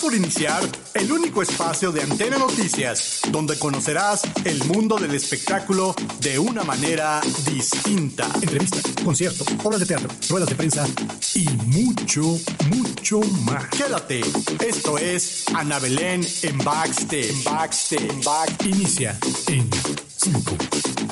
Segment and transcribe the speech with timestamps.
[0.00, 0.62] Por iniciar
[0.94, 7.20] el único espacio de Antena Noticias, donde conocerás el mundo del espectáculo de una manera
[7.44, 8.26] distinta.
[8.40, 10.86] Entrevistas, conciertos, obras de teatro, ruedas de prensa
[11.34, 12.22] y mucho,
[12.68, 13.68] mucho más.
[13.68, 14.20] Quédate,
[14.66, 17.44] esto es Ana Belén en Backstage.
[17.44, 18.24] Backstage.
[18.24, 18.64] Back.
[18.64, 19.68] Inicia en
[20.16, 20.56] 5,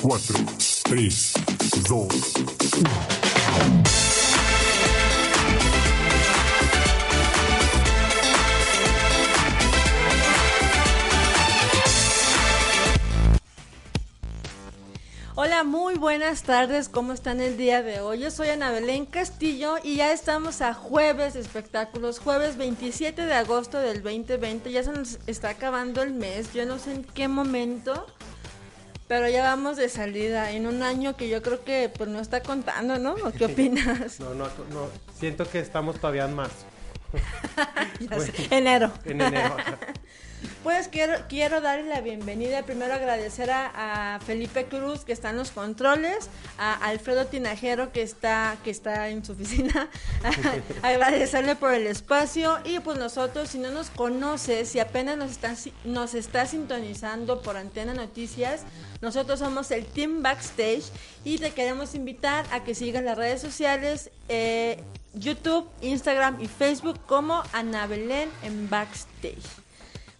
[0.01, 0.37] 4,
[0.85, 1.33] 3,
[1.89, 2.09] 2,
[2.79, 3.18] 1.
[15.59, 18.21] Hola, muy buenas tardes, ¿cómo están el día de hoy?
[18.21, 23.35] Yo soy Ana Belén Castillo y ya estamos a jueves de espectáculos, jueves 27 de
[23.35, 27.27] agosto del 2020, ya se nos está acabando el mes, yo no sé en qué
[27.27, 28.07] momento,
[29.09, 32.41] pero ya vamos de salida en un año que yo creo que pues no está
[32.41, 33.15] contando, ¿no?
[33.15, 34.21] ¿O ¿Qué opinas?
[34.21, 36.67] No, no, no, siento que estamos todavía en marzo.
[37.99, 38.93] Sé, enero.
[39.05, 39.57] En enero.
[40.63, 45.51] Pues quiero, quiero darle la bienvenida, primero agradecer a, Felipe Cruz que está en los
[45.51, 49.89] controles, a Alfredo Tinajero que está, que está en su oficina,
[50.83, 52.59] agradecerle por el espacio.
[52.65, 57.57] Y pues nosotros, si no nos conoces, si apenas nos, están, nos está sintonizando por
[57.57, 58.63] Antena Noticias,
[59.01, 60.85] nosotros somos el Team Backstage
[61.25, 64.83] y te queremos invitar a que sigas las redes sociales, eh,
[65.15, 69.68] YouTube, Instagram y Facebook como Ana Belén en Backstage.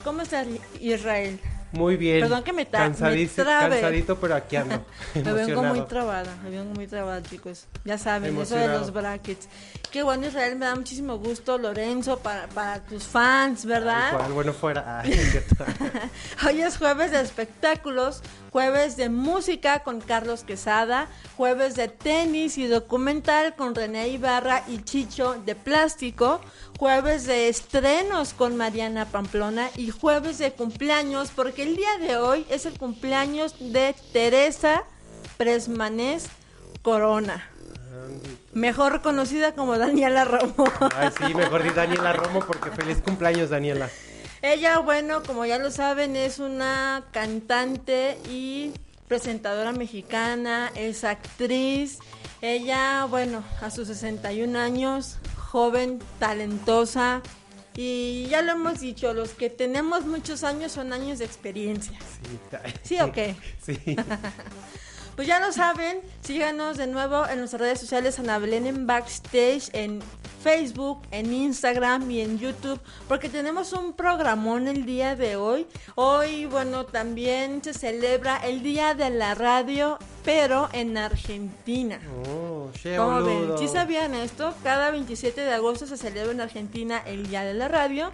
[0.05, 0.47] ¿Cómo estás,
[0.81, 1.41] Israel?
[1.73, 2.21] Muy bien.
[2.21, 2.97] Perdón que me, ta- me.
[2.97, 4.87] Cansadito, pero aquí ando.
[5.15, 7.67] Me vengo muy trabada, me vengo muy trabada, chicos.
[7.85, 9.49] Ya saben, eso de los brackets.
[9.91, 14.13] Qué bueno, Israel, me da muchísimo gusto, Lorenzo, para, para tus fans, ¿verdad?
[14.13, 15.01] Igual, bueno fuera.
[15.05, 15.13] Ay.
[16.47, 22.67] Hoy es jueves de espectáculos, jueves de música con Carlos Quesada, jueves de tenis y
[22.67, 26.41] documental con René Ibarra y Chicho de Plástico,
[26.79, 32.47] jueves de estrenos con Mariana Pamplona y jueves de cumpleaños, porque el día de hoy
[32.51, 34.85] es el cumpleaños de Teresa
[35.37, 36.29] Presmanés
[36.83, 37.49] Corona,
[38.53, 40.65] mejor conocida como Daniela Romo.
[40.97, 43.89] Ay, sí, mejor di Daniela Romo porque feliz cumpleaños, Daniela.
[44.43, 48.73] Ella, bueno, como ya lo saben, es una cantante y
[49.09, 51.99] presentadora mexicana, es actriz.
[52.41, 57.21] Ella, bueno, a sus 61 años, joven, talentosa.
[57.75, 61.99] Y ya lo hemos dicho, los que tenemos muchos años son años de experiencia.
[61.99, 62.75] Sí, ay.
[62.83, 63.37] ¿Sí o qué?
[63.63, 63.79] Sí.
[65.19, 69.69] Pues ya lo saben, síganos de nuevo en nuestras redes sociales Ana Belén en Backstage,
[69.73, 70.01] en
[70.45, 75.67] Facebook, en Instagram y en YouTube, porque tenemos un programón el día de hoy.
[75.97, 81.99] Hoy, bueno, también se celebra el Día de la Radio, pero en Argentina.
[82.29, 83.59] Oh, ¿Cómo ven?
[83.59, 84.55] ¿Sí sabían esto?
[84.63, 88.13] Cada 27 de agosto se celebra en Argentina el Día de la Radio.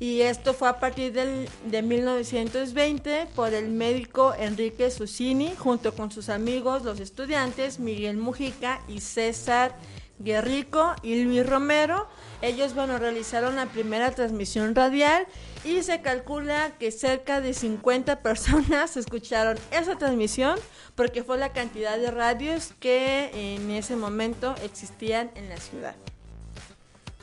[0.00, 6.10] Y esto fue a partir del, de 1920 por el médico Enrique Susini, junto con
[6.10, 9.76] sus amigos, los estudiantes Miguel Mujica y César
[10.18, 12.08] Guerrico y Luis Romero.
[12.40, 15.26] Ellos, bueno, realizaron la primera transmisión radial
[15.66, 20.58] y se calcula que cerca de 50 personas escucharon esa transmisión
[20.94, 25.94] porque fue la cantidad de radios que en ese momento existían en la ciudad.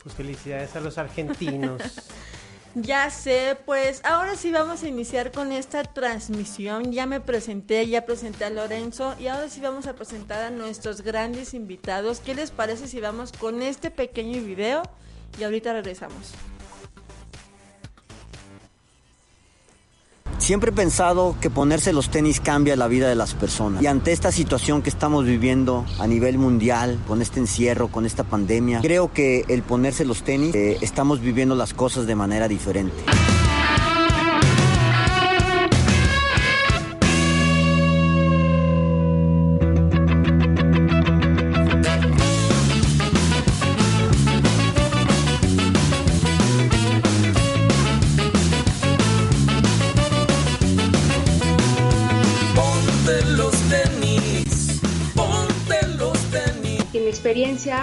[0.04, 1.82] Pues felicidades a los argentinos.
[2.82, 6.92] Ya sé, pues ahora sí vamos a iniciar con esta transmisión.
[6.92, 11.02] Ya me presenté, ya presenté a Lorenzo y ahora sí vamos a presentar a nuestros
[11.02, 12.20] grandes invitados.
[12.20, 14.84] ¿Qué les parece si vamos con este pequeño video?
[15.40, 16.34] Y ahorita regresamos.
[20.48, 23.84] Siempre he pensado que ponerse los tenis cambia la vida de las personas.
[23.84, 28.24] Y ante esta situación que estamos viviendo a nivel mundial, con este encierro, con esta
[28.24, 32.96] pandemia, creo que el ponerse los tenis, eh, estamos viviendo las cosas de manera diferente.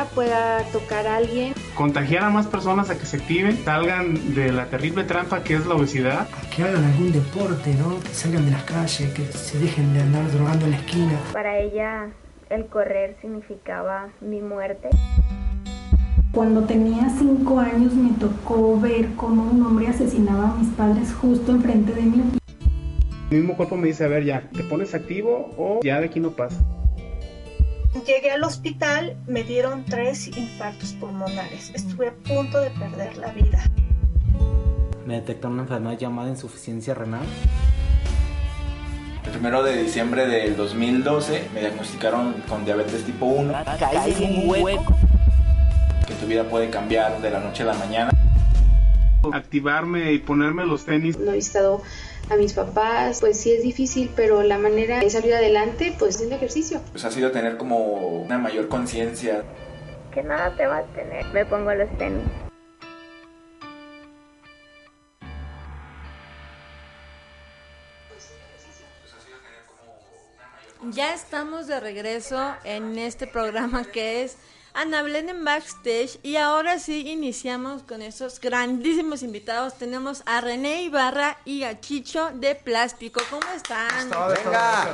[0.06, 1.54] Pueda tocar a alguien.
[1.74, 5.66] contagiar a más personas a que se activen, salgan de la terrible trampa que es
[5.66, 6.28] la obesidad.
[6.54, 8.00] que hagan algún deporte, ¿no?
[8.00, 11.18] Que salgan de las calles, que se dejen de andar drogando en la esquina.
[11.32, 12.08] Para ella
[12.50, 14.90] el correr significaba mi muerte.
[16.32, 21.52] Cuando tenía cinco años me tocó ver cómo un hombre asesinaba a mis padres justo
[21.52, 22.22] enfrente de mí.
[23.30, 26.20] Mi mismo cuerpo me dice, a ver, ya, ¿te pones activo o ya de aquí
[26.20, 26.56] no pasa?
[28.02, 31.70] Llegué al hospital, me dieron tres infartos pulmonares.
[31.74, 33.62] Estuve a punto de perder la vida.
[35.06, 37.24] me detectaron una enfermedad llamada insuficiencia renal.
[39.24, 43.54] El primero de diciembre del 2012 me diagnosticaron con diabetes tipo 1.
[43.78, 44.96] Caí en un hueco.
[46.06, 48.10] Que tu vida puede cambiar de la noche a la mañana.
[49.32, 51.18] Activarme y ponerme los tenis.
[51.18, 51.82] No he visitado
[52.30, 56.36] a mis papás, pues sí es difícil, pero la manera de salir adelante, pues haciendo
[56.36, 56.80] ejercicio.
[56.92, 59.44] Pues ha sido tener como una mayor conciencia.
[60.12, 61.26] Que nada te va a tener.
[61.32, 62.22] Me pongo los tenis.
[70.90, 74.36] Ya estamos de regreso en este programa que es
[74.76, 79.74] Ana Belén en Backstage y ahora sí iniciamos con estos grandísimos invitados.
[79.74, 83.20] Tenemos a René Ibarra y a Chicho de Plástico.
[83.30, 84.10] ¿Cómo están?
[84.10, 84.92] Venga.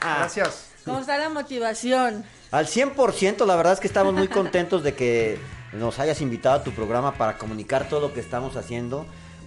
[0.00, 0.70] Gracias.
[0.84, 2.24] ¿Cómo está la motivación?
[2.50, 5.38] Al 100%, la verdad es que estamos muy contentos de que
[5.72, 9.06] nos hayas invitado a tu programa para comunicar todo lo que estamos haciendo.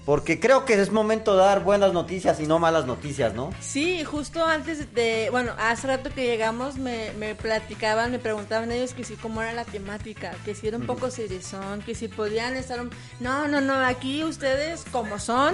[0.09, 3.51] Porque creo que es momento de dar buenas noticias y no malas noticias, ¿no?
[3.59, 8.95] Sí, justo antes de, bueno, hace rato que llegamos me, me platicaban, me preguntaban ellos
[8.95, 12.55] que si cómo era la temática, que si era un poco serizón, que si podían
[12.55, 12.89] estar un...
[13.19, 15.53] No, no, no, aquí ustedes como son,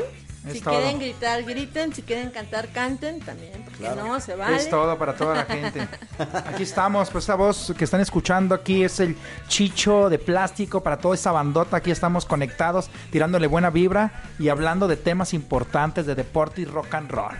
[0.53, 0.75] si todo.
[0.75, 4.05] quieren gritar, griten, si quieren cantar, canten también, porque Claro.
[4.07, 4.57] no, se vale.
[4.57, 5.87] Es todo para toda la gente.
[6.47, 10.97] Aquí estamos, pues esa voz que están escuchando aquí es el chicho de plástico para
[10.97, 11.77] toda esa bandota.
[11.77, 16.93] Aquí estamos conectados, tirándole buena vibra y hablando de temas importantes de deporte y rock
[16.95, 17.35] and roll.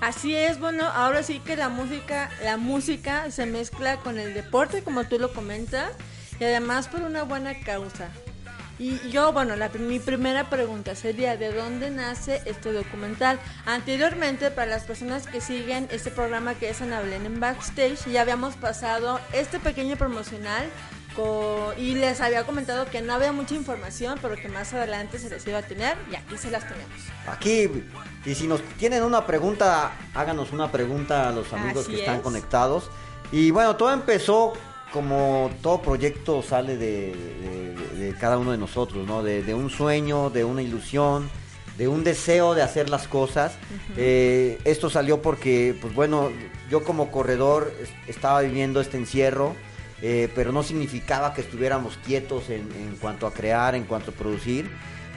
[0.00, 4.82] Así es, bueno, ahora sí que la música, la música se mezcla con el deporte,
[4.84, 5.90] como tú lo comentas,
[6.38, 8.08] y además por una buena causa.
[8.78, 13.40] Y yo, bueno, la, mi primera pregunta sería, ¿de dónde nace este documental?
[13.66, 18.20] Anteriormente, para las personas que siguen este programa que es Ana Belén en Backstage, ya
[18.20, 20.68] habíamos pasado este pequeño promocional
[21.76, 25.44] y les había comentado que no había mucha información, pero que más adelante se les
[25.46, 26.94] iba a tener y aquí se las tenemos.
[27.26, 27.68] Aquí,
[28.24, 32.16] y si nos tienen una pregunta, háganos una pregunta a los amigos Así que están
[32.16, 32.22] es.
[32.22, 32.90] conectados.
[33.32, 34.52] Y bueno, todo empezó
[34.92, 39.22] como todo proyecto sale de, de- de cada uno de nosotros, ¿no?
[39.22, 41.28] De, de un sueño, de una ilusión,
[41.76, 43.52] de un deseo de hacer las cosas.
[43.96, 46.30] Eh, esto salió porque, pues bueno,
[46.70, 49.54] yo como corredor es- estaba viviendo este encierro.
[50.00, 54.14] eh, pero no significaba que estuviéramos quietos en, en cuanto a crear, en cuanto a
[54.14, 54.70] producir.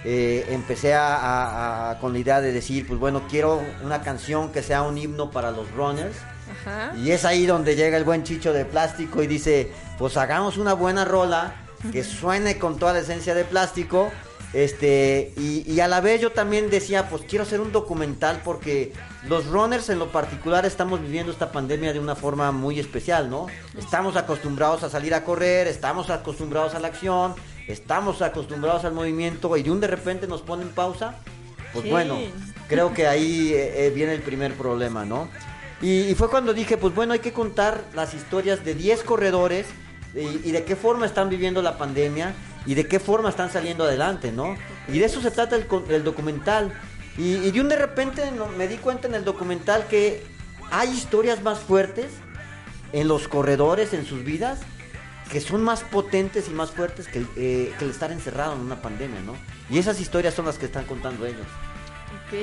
[0.03, 4.51] Eh, empecé a, a- a- con la idea de decir, pues bueno, quiero una canción
[4.51, 6.15] que sea un himno para los runners.
[6.51, 6.93] Ajá.
[6.97, 10.73] Y es ahí donde llega el buen chicho de plástico y dice, pues hagamos una
[10.73, 11.55] buena rola
[11.91, 14.11] que suene con toda la esencia de plástico.
[14.53, 18.91] Este, y, y a la vez yo también decía, pues quiero hacer un documental porque
[19.27, 23.47] los runners en lo particular estamos viviendo esta pandemia de una forma muy especial, ¿no?
[23.79, 27.33] Estamos acostumbrados a salir a correr, estamos acostumbrados a la acción,
[27.67, 31.15] estamos acostumbrados al movimiento y de un de repente nos ponen pausa.
[31.71, 31.89] Pues Sí.
[31.89, 32.17] bueno,
[32.67, 35.29] creo que ahí eh, eh, viene el primer problema, ¿no?
[35.81, 39.65] Y, fue cuando dije, pues bueno, hay que contar las historias de 10 corredores
[40.13, 42.33] y, de qué forma están viviendo la pandemia
[42.65, 44.55] y de qué forma están saliendo adelante, ¿no?
[44.87, 46.71] Y de eso se trata el, el documental.
[47.17, 48.23] Y, y de un de repente
[48.57, 50.23] me di cuenta en el documental que
[50.69, 52.11] hay historias más fuertes
[52.93, 54.59] en los corredores, en sus vidas,
[55.31, 58.81] que son más potentes y más fuertes que, eh, que el estar encerrado en una
[58.81, 59.35] pandemia, ¿no?
[59.69, 61.47] Y esas historias son las que están contando ellos.
[62.27, 62.37] Ok.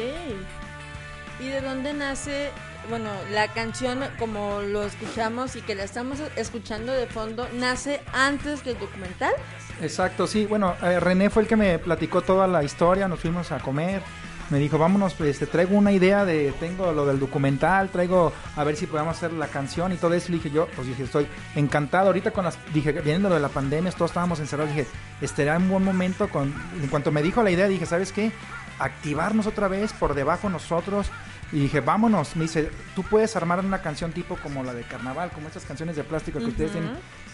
[1.40, 2.50] ¿Y de dónde nace,
[2.88, 8.62] bueno, la canción como lo escuchamos y que la estamos escuchando de fondo, nace antes
[8.62, 9.32] que el documental?
[9.80, 10.46] Exacto, sí.
[10.46, 14.02] Bueno, eh, René fue el que me platicó toda la historia, nos fuimos a comer.
[14.50, 18.64] Me dijo, vámonos, pues te traigo una idea de, tengo lo del documental, traigo a
[18.64, 20.30] ver si podemos hacer la canción y todo eso.
[20.30, 22.06] Le dije yo, pues dije, estoy encantado.
[22.06, 24.74] Ahorita con las, dije, viendo lo de la pandemia, todos estábamos encerrados.
[24.74, 24.88] Dije,
[25.20, 28.32] estaría un buen momento con, en cuanto me dijo la idea, dije, ¿sabes qué?
[28.78, 31.10] Activarnos otra vez por debajo nosotros.
[31.52, 32.36] Y dije, vámonos.
[32.36, 35.96] Me dice, tú puedes armar una canción tipo como la de carnaval, como estas canciones
[35.96, 36.92] de plástico que ustedes tienen.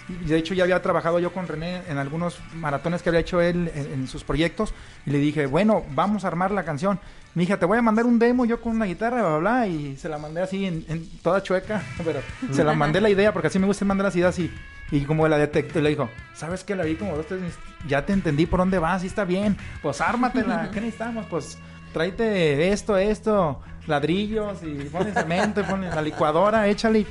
[0.09, 3.40] Y de hecho ya había trabajado yo con René en algunos maratones que había hecho
[3.40, 4.75] él en, en sus proyectos
[5.06, 7.00] y le dije, bueno, vamos a armar la canción.
[7.35, 9.97] Me dije, te voy a mandar un demo yo con una guitarra, bla, bla, y
[9.97, 12.21] se la mandé así en, en toda chueca, pero
[12.52, 14.52] se la mandé la idea porque así me gusta mandar las ideas y,
[14.90, 16.76] y como la detectó, le dijo, ¿sabes qué?
[16.76, 17.40] La vi como dos, tres,
[17.88, 21.26] ya te entendí por dónde vas, sí está bien, pues ármatela, ¿qué necesitamos?
[21.26, 21.59] Pues
[21.94, 27.06] tráete esto, esto, ladrillos y pones cemento, y pones la licuadora, échale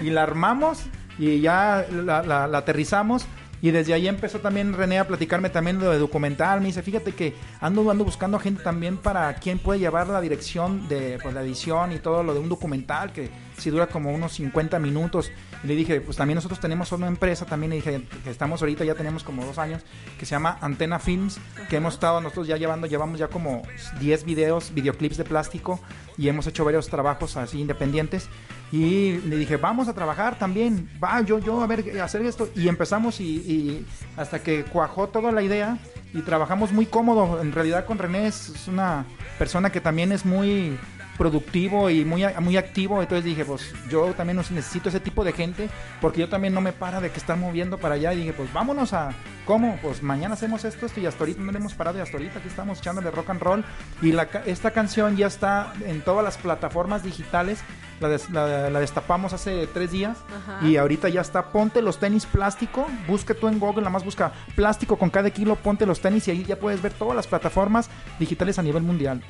[0.00, 0.84] y, la armamos
[1.18, 3.26] y ya la aterrizamos.
[3.62, 6.60] Y desde ahí empezó también René a platicarme también lo de documental.
[6.60, 10.88] Me dice, fíjate que ando, ando buscando gente también para quien puede llevar la dirección
[10.88, 14.32] de pues, la edición y todo lo de un documental que si dura como unos
[14.32, 15.30] 50 minutos.
[15.64, 18.94] Le dije, pues también nosotros tenemos una empresa, también le dije que estamos ahorita, ya
[18.94, 19.82] tenemos como dos años,
[20.18, 21.38] que se llama Antena Films,
[21.68, 23.62] que hemos estado nosotros ya llevando, llevamos ya como
[24.00, 25.80] 10 videos, videoclips de plástico
[26.18, 28.28] y hemos hecho varios trabajos así independientes.
[28.72, 32.48] Y le dije, vamos a trabajar también, va, yo, yo, a ver, hacer esto.
[32.56, 33.84] Y empezamos y,
[34.16, 35.78] hasta que cuajó toda la idea
[36.14, 37.40] y trabajamos muy cómodo.
[37.40, 39.04] En realidad con René es una
[39.38, 40.78] persona que también es muy
[41.22, 43.00] productivo y muy, muy activo.
[43.00, 45.68] Entonces dije, pues yo también necesito ese tipo de gente
[46.00, 48.12] porque yo también no me para de que están moviendo para allá.
[48.12, 49.10] Y dije, pues vámonos a,
[49.46, 49.78] ¿cómo?
[49.80, 52.40] Pues mañana hacemos esto, esto y hasta ahorita no le hemos parado y hasta ahorita
[52.40, 53.64] aquí estamos echándole rock and roll.
[54.02, 57.60] Y la, esta canción ya está en todas las plataformas digitales.
[58.00, 60.66] La, des- la- la destapamos hace tres días Ajá.
[60.66, 61.52] y ahorita ya está.
[61.52, 62.88] Ponte los tenis plástico.
[63.06, 65.54] Busque tú en Google, nada más busca plástico con cada kilo.
[65.54, 67.88] Ponte los tenis y ahí ya puedes ver todas las plataformas
[68.18, 69.22] digitales a nivel mundial.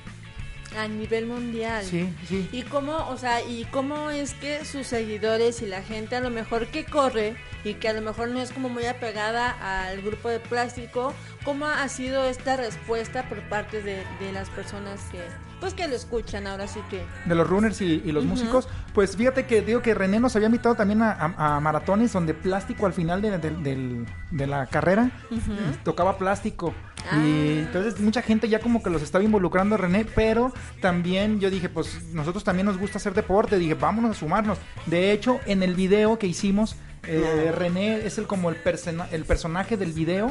[0.79, 1.85] A nivel mundial.
[1.85, 2.49] Sí, sí.
[2.53, 6.31] ¿Y cómo, o sea, y cómo es que sus seguidores y la gente a lo
[6.31, 10.29] mejor que corre y que a lo mejor no es como muy apegada al grupo
[10.29, 11.15] de plástico,
[11.45, 15.21] cómo ha sido esta respuesta por parte de, de las personas que,
[15.63, 17.03] pues que lo escuchan ahora sí que...
[17.25, 20.47] de los runners y, y los músicos, pues fíjate que digo que René nos había
[20.47, 25.53] invitado también a, a- a maratones donde plástico al final de, de- la carrera Ujú.
[25.85, 26.75] tocaba plástico.
[27.11, 27.17] Ah.
[27.25, 31.69] Y entonces mucha gente ya como que los estaba involucrando René, pero también yo dije,
[31.69, 34.59] pues nosotros también nos gusta hacer deporte, dije, vámonos a sumarnos.
[34.87, 39.25] De hecho, en el video que hicimos, eh, René es el como el, persona- el
[39.25, 40.31] personaje del video,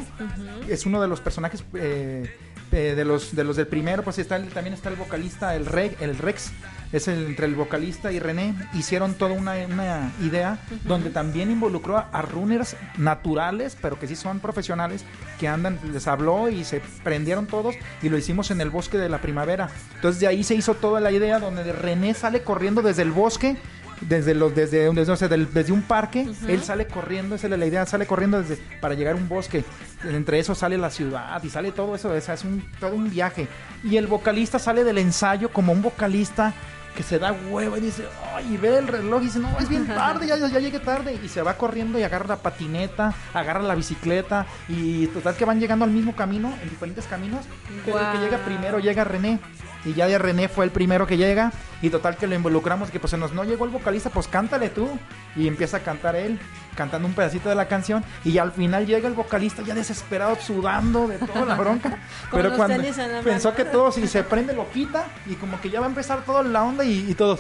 [0.68, 2.34] es uno de los personajes eh,
[2.72, 5.66] eh, de los de los del primero, pues está el- también está el vocalista, el,
[5.66, 6.52] Re- el Rex,
[6.92, 11.98] es el, entre el vocalista y René, hicieron toda una, una idea donde también involucró
[11.98, 15.06] a, a runners naturales, pero que sí son profesionales,
[15.40, 19.10] que andan, les habló y se prendieron todos y lo hicimos en el bosque de
[19.10, 19.70] la primavera.
[19.96, 23.58] Entonces de ahí se hizo toda la idea donde René sale corriendo desde el bosque
[24.02, 27.58] desde los desde, desde, no sé, del- desde un parque él sale corriendo esa es
[27.58, 29.64] la idea sale corriendo desde para llegar a un bosque.
[30.04, 33.10] Entre eso sale la ciudad y sale todo eso o sea, es un todo un
[33.10, 33.48] viaje.
[33.84, 36.54] Y el vocalista sale del ensayo como un vocalista
[36.96, 38.04] que se da huevo y dice
[38.36, 41.18] ay y ve el reloj y dice no es bien tarde ya, ya, llegué tarde
[41.24, 45.62] y se va corriendo y agarra la patineta agarra la bicicleta y total que van
[45.62, 47.46] llegando al mismo camino en diferentes caminos
[47.86, 49.40] pero el que llega primero llega René.
[49.86, 53.00] Y ya de René fue el primero que llega y total que lo involucramos que
[53.00, 54.90] pues se nos no llegó el vocalista pues cántale tú.
[55.36, 56.40] Y empieza a cantar él
[56.76, 58.04] cantando un pedacito de la canción.
[58.24, 61.98] Y al final llega el vocalista ya desesperado sudando de toda la bronca.
[62.32, 62.84] Pero cuando
[63.24, 65.06] pensó que todo si se prende lo quita.
[65.28, 67.40] Y como que ya va a empezar toda la onda y, y todos.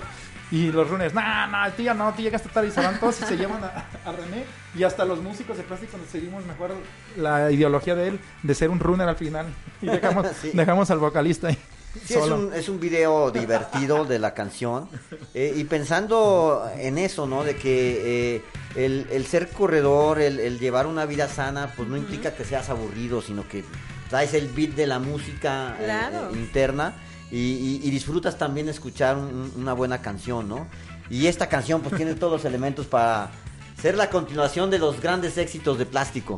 [0.51, 3.21] Y los runners, nah, nah, tú ya no, tú llegaste tarde y se van todos
[3.21, 4.43] y se llevan a, a René.
[4.75, 6.71] Y hasta los músicos de plástico nos seguimos mejor
[7.15, 9.45] la ideología de él de ser un runner al final.
[9.81, 10.51] Y dejamos, Sí.
[10.53, 11.57] dejamos al vocalista ahí
[12.05, 14.87] Sí, es un, es un video divertido de la canción.
[15.33, 17.43] eh, y pensando en eso, ¿no?
[17.43, 18.41] De que eh,
[18.75, 22.69] el, el ser corredor, el, el llevar una vida sana, pues no implica que seas
[22.69, 23.63] aburrido, sino que
[24.09, 26.29] traes el beat de la música eh, Claro.
[26.29, 26.93] eh, interna
[27.29, 30.67] y, y- y disfrutas también escuchar un- una buena canción, ¿no?
[31.09, 33.31] Y esta canción pues tiene todos los elementos para
[33.81, 36.37] ser la continuación de los grandes éxitos de plástico.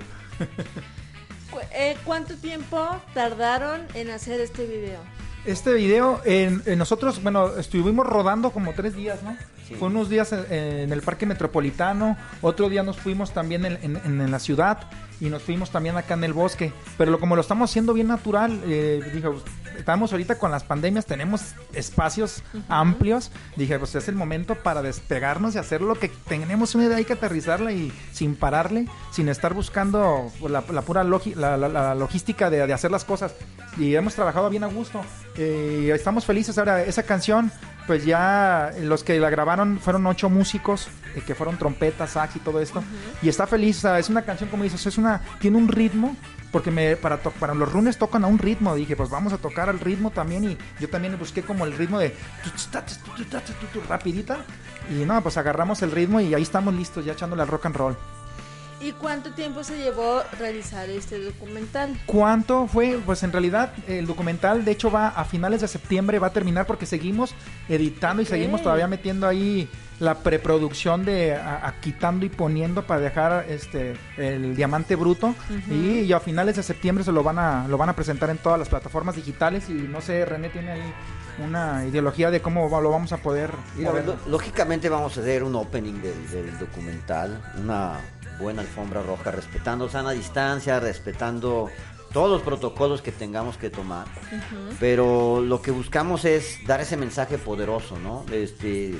[1.51, 1.59] Cu-
[2.05, 4.99] ¿Cuánto tiempo tardaron en hacer este video?
[5.45, 9.35] Este video, en, en nosotros, bueno, estuvimos rodando como tres días, ¿no?
[9.77, 13.97] Fue unos días en, en el Parque Metropolitano, otro día nos fuimos también en, en-
[14.05, 14.89] en- en la ciudad
[15.19, 16.73] y nos fuimos también acá en el bosque.
[16.97, 19.43] Pero lo, como lo estamos haciendo bien natural, eh, dije, pues,
[19.77, 23.31] estamos ahorita con las pandemias, tenemos espacios amplios.
[23.55, 27.05] Dije, pues es el momento para despegarnos y hacer lo que tenemos una idea, hay
[27.05, 31.69] que aterrizarla y sin pararle, sin estar buscando pues, la, la pura logi- la, la-
[31.69, 33.33] la logística de, de hacer las cosas.
[33.77, 35.01] Y hemos trabajado bien a gusto.
[35.35, 36.83] Eh, y estamos felices ahora.
[36.83, 37.51] Esa canción,
[37.87, 40.87] pues ya los que la grabaron fueron ocho músicos,
[41.21, 42.83] que fueron trompetas, sax y todo esto.
[43.21, 46.15] Y está feliz, o sea, es una canción, como dices, es una, tiene un ritmo.
[46.51, 48.75] Porque me, para, to- para los runes tocan a un ritmo.
[48.75, 50.43] Dije, pues vamos a tocar al ritmo también.
[50.43, 52.15] Y yo también busqué como el ritmo de
[53.89, 54.37] rapidita.
[54.89, 57.75] Y no, pues agarramos el ritmo y ahí estamos listos, ya echándole al rock and
[57.75, 57.97] roll.
[58.83, 61.97] ¿Y cuánto tiempo se llevó realizar este documental?
[62.05, 62.99] ¿Cuánto fue?
[63.05, 66.65] Pues en realidad el documental de hecho va a finales de septiembre, va a terminar
[66.67, 67.33] porque seguimos
[67.69, 72.99] editando y seguimos todavía metiendo ahí la preproducción de a- a quitando y poniendo para
[72.99, 75.33] dejar este el diamante bruto
[75.69, 78.37] y, y a finales de septiembre se lo van a lo van a presentar en
[78.37, 80.93] todas las plataformas digitales y no sé René tiene ahí
[81.45, 84.05] una ideología de cómo va- lo vamos a poder ir a No, ver.
[84.07, 87.99] lo- lógicamente vamos a hacer un opening del, del documental, una
[88.39, 91.69] buena alfombra roja, respetando sana distancia, respetando
[92.11, 94.05] todos los protocolos que tengamos que tomar.
[94.79, 98.25] Pero lo que buscamos es dar ese mensaje poderoso, ¿no?
[98.31, 98.95] Este,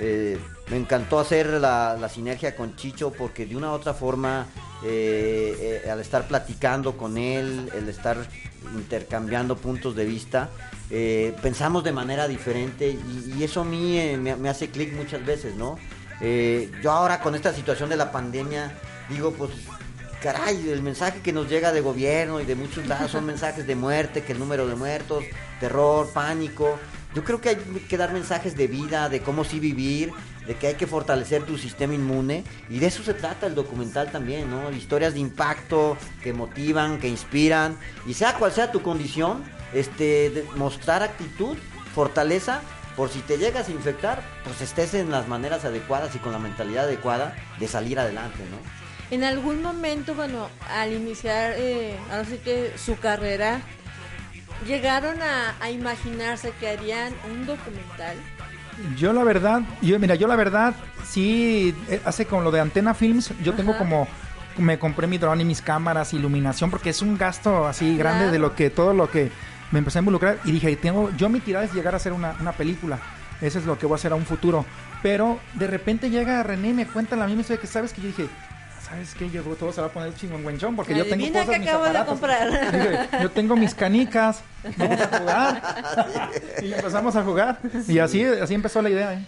[0.00, 0.38] Eh,
[0.70, 4.46] me encantó hacer la, la sinergia con Chicho porque de una u otra forma,
[4.84, 8.16] eh, eh, al estar platicando con él, el estar
[8.76, 10.50] intercambiando puntos de vista,
[11.42, 15.56] pensamos de manera diferente y, y eso a mí me, me hace clic muchas veces,
[15.56, 15.76] ¿no?
[16.20, 18.72] Eh, yo ahora con esta situación de la pandemia
[19.08, 19.50] digo, pues
[20.22, 23.76] caray, el mensaje que nos llega de gobierno y de muchos lados son mensajes de
[23.76, 25.24] muerte, que el número de muertos,
[25.60, 26.78] terror, pánico.
[27.14, 30.12] Yo creo que hay que dar mensajes de vida, de cómo sí vivir,
[30.46, 34.10] de que hay que fortalecer tu sistema inmune y de eso se trata el documental
[34.10, 34.70] también, ¿no?
[34.70, 41.02] Historias de impacto que motivan, que inspiran y sea cual sea tu condición, este, mostrar
[41.02, 41.56] actitud,
[41.94, 42.60] fortaleza
[42.98, 46.40] por si te llegas a infectar, pues estés en las maneras adecuadas y con la
[46.40, 48.58] mentalidad adecuada de salir adelante, ¿no?
[49.14, 53.60] En algún momento, bueno, al iniciar, eh, ahora sí que su carrera,
[54.66, 58.16] llegaron a, a imaginarse que harían un documental.
[58.96, 60.74] Yo la verdad, yo mira, yo la verdad
[61.08, 64.08] sí eh, hace con lo de Antena Films, yo tengo como
[64.56, 68.32] me compré mi drone y mis cámaras, iluminación porque es un gasto así grande Claro.
[68.32, 69.30] de lo que todo lo que
[69.70, 72.36] me empecé a involucrar y dije, tengo yo mi tirada es llegar a hacer una,
[72.40, 72.98] una película.
[73.40, 74.64] Eso es lo que voy a hacer a un futuro.
[75.02, 78.08] Pero de repente llega René y me cuenta la misma historia que sabes que yo
[78.08, 78.28] dije,
[78.82, 79.30] ¿sabes qué?
[79.30, 82.04] Yo todo se va a poner chingüengüenchón porque yo tengo cosas que mis acabo de
[82.04, 82.72] comprar.
[82.72, 84.42] Dije, yo tengo mis canicas,
[84.76, 86.32] vamos a jugar.
[86.62, 87.58] y empezamos a jugar.
[87.86, 89.14] Y así, así empezó la idea.
[89.14, 89.24] ¿eh?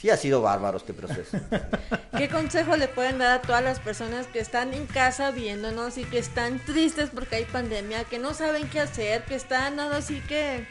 [0.00, 1.38] Sí ha sido bárbaro este proceso.
[2.16, 6.04] ¿Qué consejo le pueden dar a todas las personas que están en casa viéndonos y
[6.04, 10.20] que están tristes porque hay pandemia, que no saben qué hacer, que están nada así
[10.20, 10.66] que...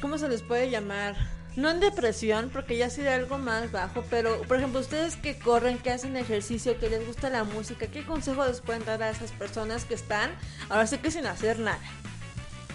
[0.00, 1.14] ¿Cómo se les puede llamar?
[1.54, 5.78] No en depresión, porque ya sería algo más bajo, pero por ejemplo, ustedes que corren,
[5.78, 9.32] que hacen ejercicio, que les gusta la música, ¿qué consejo les pueden dar a esas
[9.32, 10.30] personas que están
[10.70, 11.80] ahora sí que sin hacer nada?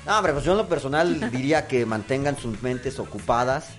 [0.06, 3.72] No, hombre, pues yo en lo personal diría que mantengan sus mentes ocupadas,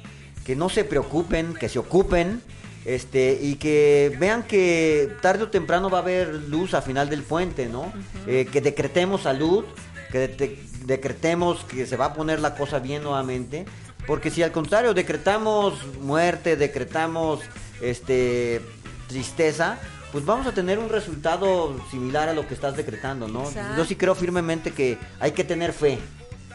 [0.49, 2.41] que no se preocupen, que se ocupen,
[2.87, 7.23] este, y que vean que tarde o temprano va a haber luz al final del
[7.23, 7.93] puente, ¿no?
[8.27, 9.67] Eh, que decretemos salud,
[10.11, 13.67] que de- decretemos que se va a poner la cosa bien nuevamente,
[14.07, 17.41] porque si al contrario decretamos muerte, decretamos
[17.83, 18.63] este
[19.07, 19.79] tristeza,
[20.13, 23.43] pues vamos a tener un resultado similar a lo que estás decretando, ¿no?
[23.45, 23.77] Exacto.
[23.77, 25.99] Yo sí creo firmemente que hay que tener fe.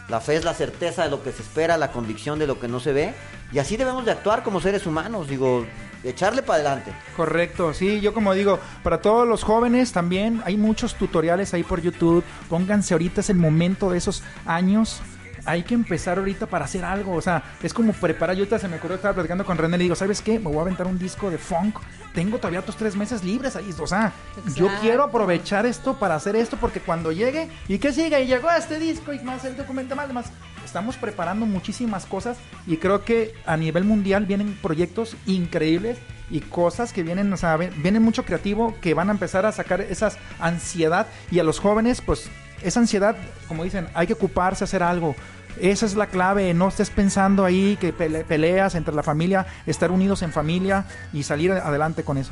[0.10, 2.68] La fe es la certeza de lo que se espera, la convicción de lo que
[2.68, 3.13] no se ve.
[3.52, 5.66] Y así debemos de actuar como seres humanos, digo,
[6.04, 6.92] echarle para adelante.
[7.16, 11.82] Correcto, sí, yo como digo, para todos los jóvenes también hay muchos tutoriales ahí por
[11.82, 12.24] YouTube.
[12.50, 15.02] Pónganse ahorita, es el momento de esos años.
[15.46, 18.36] Hay que empezar ahorita para hacer algo, o sea, es como preparar.
[18.36, 20.40] Yo ahorita se me ocurrió, estaba platicando con René, le digo, ¿sabes qué?
[20.40, 21.80] Me voy a aventar un disco de funk.
[22.14, 24.14] Tengo todavía otros tres meses libres ahí, o sea,
[24.56, 28.22] yo quiero aprovechar esto para hacer esto porque cuando llegue, ¿y qué sigue?
[28.22, 30.32] Y llegó este disco y más el documento más, más.
[30.64, 35.98] Estamos preparando muchísimas cosas y creo que a nivel mundial vienen proyectos increíbles
[36.30, 39.82] y cosas que vienen, o sea, vienen mucho creativo que van a empezar a sacar
[39.82, 42.30] esas ansiedad y a los jóvenes, pues
[42.63, 43.15] esa ansiedad,
[43.47, 45.15] como dicen, hay que ocuparse, hacer algo.
[45.60, 49.91] Esa es la clave, no estés pensando ahí que pele- peleas entre la familia, estar
[49.91, 52.32] unidos en familia y salir adelante con eso.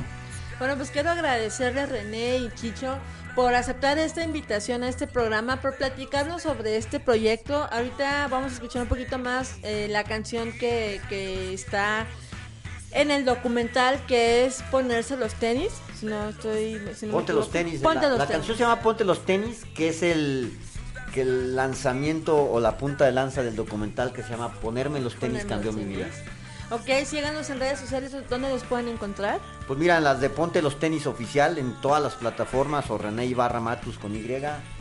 [0.58, 2.98] Bueno, pues quiero agradecerle a René y Chicho
[3.34, 7.68] por aceptar esta invitación a este programa, por platicarnos sobre este proyecto.
[7.72, 11.00] Ahorita vamos a escuchar un poquito más eh, la canción que
[11.52, 12.06] está
[12.92, 15.72] en el documental, que es Ponerse los tenis.
[15.98, 16.80] Si no estoy...
[16.94, 17.80] si no Ponte los tenis.
[17.80, 18.38] Ponte la los la tenis.
[18.38, 20.52] canción se llama Ponte los tenis, que es el
[21.12, 25.14] que el lanzamiento o la punta de lanza del documental que se llama Ponerme los
[25.14, 26.06] tenis Ponerme cambió los mi vida.
[26.70, 29.40] Ok, síganos en redes sociales, ¿dónde los pueden encontrar?
[29.66, 33.60] Pues mira, las de Ponte los tenis oficial en todas las plataformas o René Ibarra
[33.60, 34.22] Matus con Y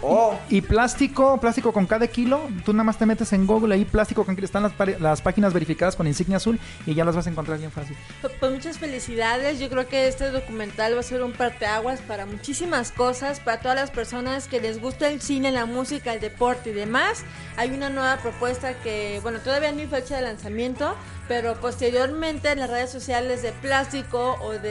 [0.01, 2.49] o Y plástico, plástico con cada kilo.
[2.65, 5.95] Tú nada más te metes en Google ahí, plástico con están las, las páginas verificadas
[5.95, 7.95] con insignia azul y ya las vas a encontrar bien fácil.
[8.21, 9.59] Pues, pues muchas felicidades.
[9.59, 13.75] Yo creo que este documental va a ser un parteaguas para muchísimas cosas, para todas
[13.75, 17.23] las personas que les gusta el cine, la música, el deporte y demás.
[17.57, 20.95] Hay una nueva propuesta que, bueno, todavía no hay fecha de lanzamiento,
[21.27, 24.70] pero posteriormente en las redes sociales de plástico o de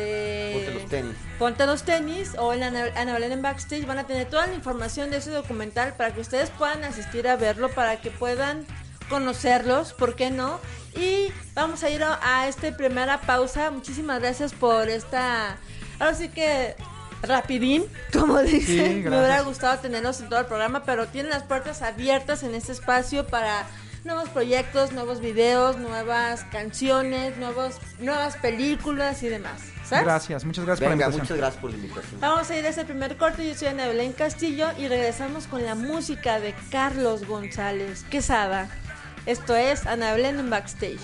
[0.52, 1.16] Ponte los tenis.
[1.38, 4.54] Ponte los tenis o en Ana Ana Belén en Backstage van a tener toda la
[4.54, 8.66] información de ese documental para que ustedes puedan asistir a verlo, para que puedan
[9.08, 10.60] conocerlos, ¿por qué no?
[10.94, 13.70] Y vamos a ir a, a esta primera pausa.
[13.70, 15.56] Muchísimas gracias por esta...
[15.98, 16.76] Ahora sí que
[17.22, 19.02] rapidín, como dicen.
[19.04, 22.72] Me hubiera gustado tenerlos en todo el programa, pero tienen las puertas abiertas en este
[22.72, 23.66] espacio para
[24.04, 29.60] nuevos proyectos, nuevos videos, nuevas canciones, nuevos, nuevas películas y demás.
[29.84, 30.04] ¿Sabes?
[30.04, 31.22] Gracias, muchas gracias Venga, por la invitación.
[31.22, 32.20] muchas gracias por la invitación.
[32.20, 33.46] Vamos a ir a ese primer corte.
[33.46, 38.68] Yo soy Ana Belén Castillo y regresamos con la música de Carlos González Quesada.
[39.26, 41.00] Esto es Ana Belén en Backstage.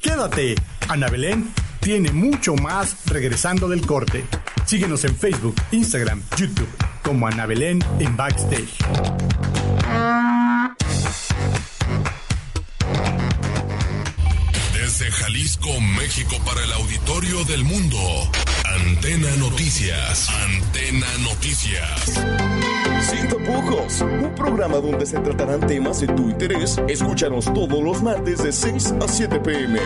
[0.00, 0.54] Quédate,
[0.88, 4.24] Ana Belén tiene mucho más regresando del corte.
[4.66, 6.68] Síguenos en Facebook, Instagram, YouTube
[7.02, 8.78] como Ana Belén en Backstage.
[14.74, 17.98] Desde Jalisco, México, para el auditorio del mundo.
[18.64, 20.28] Antena Noticias.
[20.28, 22.22] Antena Noticias.
[23.02, 26.80] Sin tapujos, un programa donde se tratarán temas de tu interés.
[26.88, 29.80] Escúchanos todos los martes de 6 a 7 pm.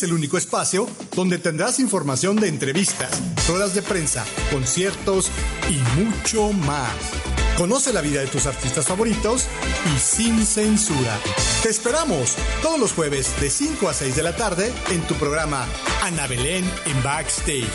[0.00, 5.30] Es el único espacio donde tendrás información de entrevistas, ruedas de prensa, conciertos
[5.68, 6.94] y mucho más.
[7.58, 9.46] Conoce la vida de tus artistas favoritos
[9.94, 11.18] y sin censura.
[11.62, 15.66] Te esperamos todos los jueves de 5 a 6 de la tarde en tu programa
[16.02, 17.66] Ana Belén en Backstage.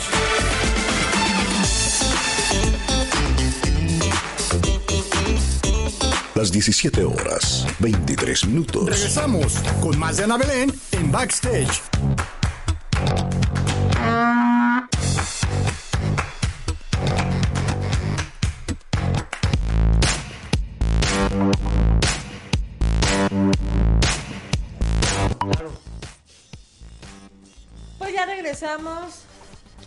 [6.34, 8.84] Las 17 horas, 23 minutos.
[8.86, 11.82] Regresamos con más de Ana Belén en Backstage.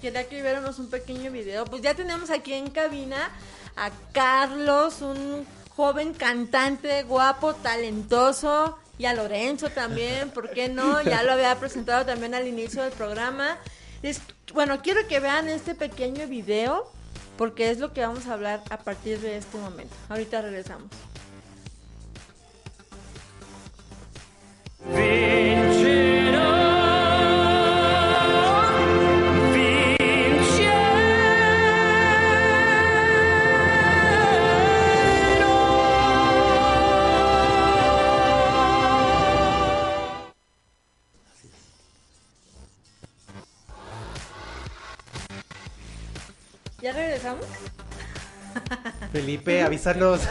[0.02, 1.66] Quería que viéramos un pequeño video.
[1.66, 3.32] Pues ya tenemos aquí en cabina
[3.76, 8.78] a Carlos, un joven cantante guapo, talentoso.
[8.98, 11.02] Y a Lorenzo también, ¿por qué no?
[11.02, 13.58] Ya lo había presentado también al inicio del programa.
[14.54, 16.92] Bueno, quiero que vean este pequeño video
[17.38, 19.96] porque es lo que vamos a hablar a partir de este momento.
[20.10, 20.90] Ahorita regresamos.
[24.86, 26.09] ¿Ya
[49.12, 50.22] Felipe, avísanos.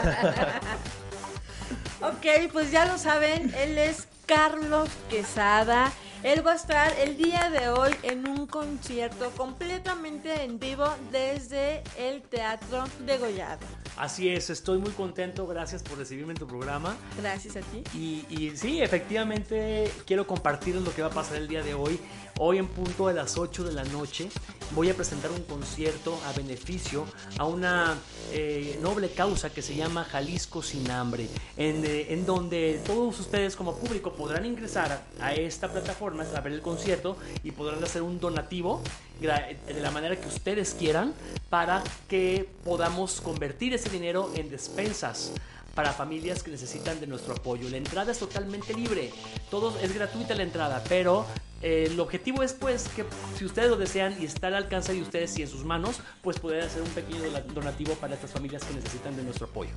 [2.01, 5.91] Ok, pues ya lo saben, él es Carlos Quesada.
[6.21, 11.81] Él va a estar el día de hoy en un concierto completamente en vivo desde
[11.97, 13.65] el Teatro de Gollado.
[13.95, 16.97] Así es, estoy muy contento, gracias por recibirme en tu programa.
[17.17, 17.83] Gracias a ti.
[17.93, 21.97] Y, y sí, efectivamente quiero compartirles lo que va a pasar el día de hoy.
[22.37, 24.29] Hoy en punto de las 8 de la noche
[24.71, 27.05] voy a presentar un concierto a beneficio
[27.37, 27.97] a una
[28.31, 31.27] eh, noble causa que se llama Jalisco sin hambre,
[31.57, 36.41] en, eh, en donde todos ustedes como público podrán ingresar a, a esta plataforma a
[36.41, 38.81] ver el concierto y podrán hacer un donativo
[39.19, 41.13] de la manera que ustedes quieran
[41.49, 45.31] para que podamos convertir ese dinero en despensas
[45.75, 47.69] para familias que necesitan de nuestro apoyo.
[47.69, 49.11] La entrada es totalmente libre,
[49.49, 51.25] todo es gratuita la entrada, pero
[51.61, 53.05] eh, el objetivo es pues que
[53.37, 56.39] si ustedes lo desean y está al alcance de ustedes y en sus manos, pues
[56.39, 57.19] poder hacer un pequeño
[57.53, 59.71] donativo para estas familias que necesitan de nuestro apoyo.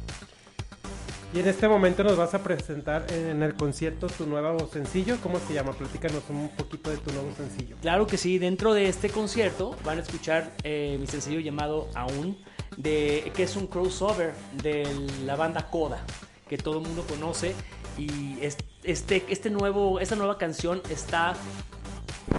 [1.34, 5.16] Y en este momento nos vas a presentar en el concierto tu nuevo sencillo.
[5.22, 5.72] ¿Cómo se llama?
[5.72, 7.76] Platícanos un poquito de tu nuevo sencillo.
[7.80, 12.36] Claro que sí, dentro de este concierto van a escuchar eh, mi sencillo llamado Aún,
[12.76, 14.86] de, que es un crossover de
[15.24, 16.04] la banda Coda,
[16.50, 17.54] que todo el mundo conoce.
[17.96, 21.32] Y es- este, este nuevo, esta nueva canción está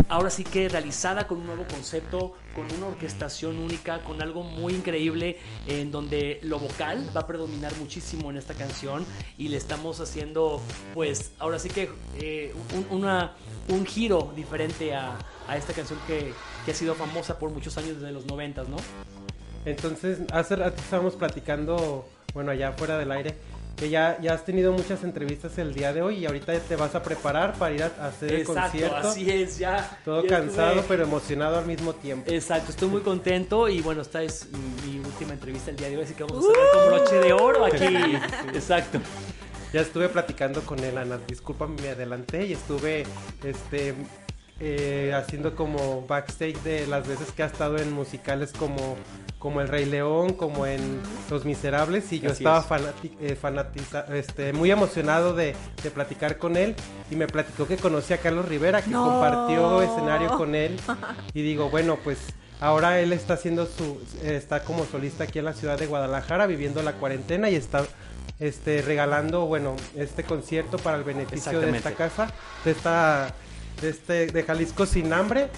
[0.10, 4.74] ahora sí que realizada con un nuevo concepto, con una orquestación única, con algo muy
[4.74, 9.06] increíble, en donde lo vocal va a predominar muchísimo en esta canción
[9.38, 10.62] y le estamos haciendo,
[10.94, 12.54] pues, ahora sí que eh,
[12.92, 13.34] un, una-
[13.70, 15.18] un giro diferente a,
[15.48, 16.34] a esta canción que,
[16.66, 18.78] que ha sido famosa por muchos años desde los noventas, ¿no?
[19.66, 23.36] Entonces, hace rato estábamos platicando, bueno, allá fuera del aire,
[23.76, 26.94] que ya, ya has tenido muchas entrevistas el día de hoy y ahorita te vas
[26.96, 28.96] a preparar para ir a, hacer el concierto.
[28.96, 30.00] así es, ya.
[30.06, 32.32] Todo ya cansado, estuve- pero emocionado al mismo tiempo.
[32.32, 35.98] Exacto, estoy muy contento y bueno, esta es mi, mi última entrevista el día de
[35.98, 37.78] hoy, así que vamos a cerrar con broche de oro aquí.
[37.80, 38.48] Sí, sí, sí.
[38.56, 39.00] Exacto.
[39.74, 41.20] Ya estuve platicando con él, Ana.
[41.28, 43.06] Discúlpame, me adelanté y estuve
[43.44, 43.96] este,
[44.66, 48.96] eh, haciendo como backstage de las veces que ha estado en musicales como,
[49.38, 52.10] como El Rey León, como en Los Miserables.
[52.14, 52.66] Y yo Así estaba es.
[52.66, 56.76] fanati- eh, fanatiza- este, muy emocionado de, de platicar con él.
[57.12, 59.04] Y me platicó que conocí a Carlos Rivera, que No.
[59.04, 60.80] compartió escenario con él.
[61.34, 62.20] Y digo, bueno, pues
[62.62, 66.82] ahora él está haciendo su, está como solista aquí en la ciudad de Guadalajara, viviendo
[66.84, 67.84] la cuarentena y está
[68.40, 72.30] este regalando, bueno, este concierto para el beneficio de esta casa,
[72.64, 73.34] de esta
[73.84, 75.50] de, este, de Jalisco sin hambre.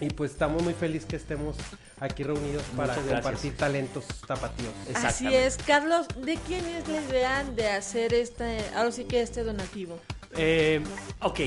[0.00, 1.56] Y pues estamos muy felices que estemos
[1.98, 4.72] aquí reunidos para compartir talentos tapatíos.
[4.94, 9.42] Así es, Carlos, ¿de quién es la idea de hacer este, ahora sí que este
[9.42, 9.98] donativo?
[10.36, 10.82] Eh,
[11.20, 11.40] ok.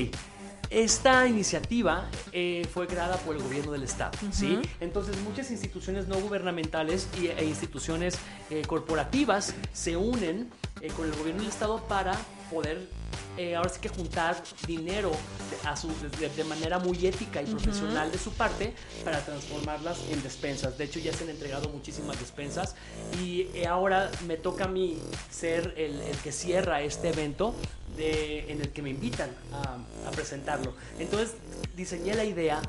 [0.70, 4.58] Esta iniciativa eh, fue creada por el gobierno del estado, ¿sí?
[4.80, 8.16] Entonces muchas instituciones no gubernamentales y- e instituciones
[8.50, 10.50] eh, corporativas se unen
[10.82, 12.12] eh, con el gobierno del estado para
[12.50, 12.86] poder
[13.38, 15.88] eh, ahora sí que juntar dinero de, a su-
[16.20, 20.76] de- de manera muy ética y profesional de su parte para transformarlas en despensas.
[20.76, 22.74] De hecho ya se han entregado muchísimas despensas
[23.22, 24.98] y eh, ahora me toca a mí
[25.30, 27.54] ser el, el que cierra este evento
[27.98, 29.76] de- en el que me invitan a,
[30.08, 30.74] a presentarlo.
[30.98, 31.34] Entonces
[31.76, 32.62] diseñé la idea.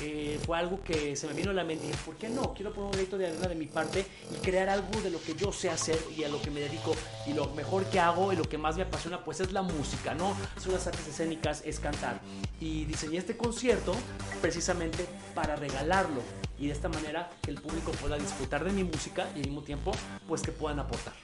[0.00, 2.52] eh, fue algo que se me vino a la mente y dije, ¿por qué no?
[2.54, 5.34] Quiero poner un grito de arena de mi parte y crear algo de lo que
[5.34, 6.94] yo sé hacer y a lo que me dedico
[7.26, 10.14] y lo mejor que hago y lo que más me apasiona pues es la música,
[10.14, 10.36] ¿no?
[10.62, 12.20] Son las artes escénicas, es cantar.
[12.60, 13.92] Y diseñé este concierto
[14.40, 16.22] precisamente para regalarlo
[16.58, 19.62] y de esta manera que el público pueda disfrutar de mi música y al mismo
[19.62, 19.92] tiempo
[20.26, 21.14] pues que puedan aportar.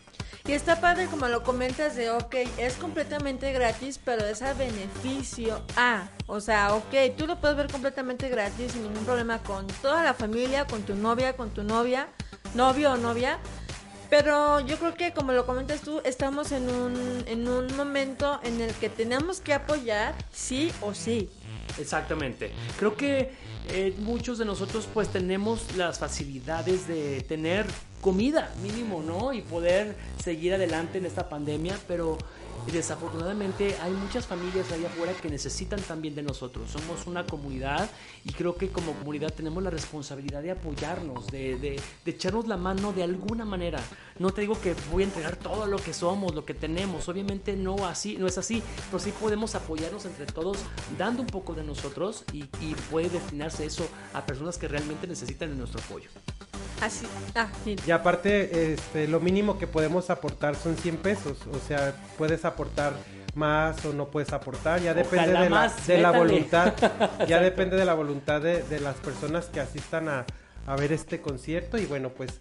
[0.46, 5.62] Y está padre como lo comentas de, ok, es completamente gratis, pero es a beneficio
[5.74, 10.02] a, o sea, ok, tú lo puedes ver completamente gratis sin ningún problema con toda
[10.02, 12.08] la familia, con tu novia, con tu novia,
[12.54, 13.38] novio o novia.
[14.10, 18.60] Pero yo creo que como lo comentas tú, estamos en un, en un momento en
[18.60, 21.30] el que tenemos que apoyar sí o sí.
[21.78, 22.50] Exactamente.
[22.78, 23.30] Creo que
[23.70, 27.66] eh, muchos de nosotros pues tenemos las facilidades de tener
[28.00, 29.32] comida mínimo, ¿no?
[29.32, 32.18] Y poder seguir adelante en esta pandemia, pero
[32.72, 36.70] desafortunadamente hay muchas familias allá afuera que necesitan también de nosotros.
[36.70, 37.90] Somos una comunidad
[38.24, 43.02] y creo que como comunidad tenemos la responsabilidad de apoyarnos, de, echarnos la mano de
[43.02, 43.80] alguna manera.
[44.18, 47.08] No te digo que voy a entregar todo lo que somos, lo que tenemos.
[47.08, 50.58] Obviamente no así, no es así, pero sí podemos apoyarnos entre todos,
[50.98, 55.50] dando un poco de nosotros y, y puede destinarse eso a personas que realmente necesitan
[55.50, 56.08] de nuestro apoyo.
[56.84, 57.06] Así.
[57.34, 57.76] Ah, sí.
[57.86, 61.38] Y aparte, este, lo mínimo que podemos aportar son 100 pesos.
[61.50, 62.92] O sea, puedes aportar
[63.34, 64.80] más o no puedes aportar.
[64.82, 66.74] Ya depende Ojalá de la, de la voluntad.
[67.28, 70.26] ya depende de la voluntad de, de las personas que asistan a,
[70.66, 71.78] a ver este concierto.
[71.78, 72.32] Y bueno, pues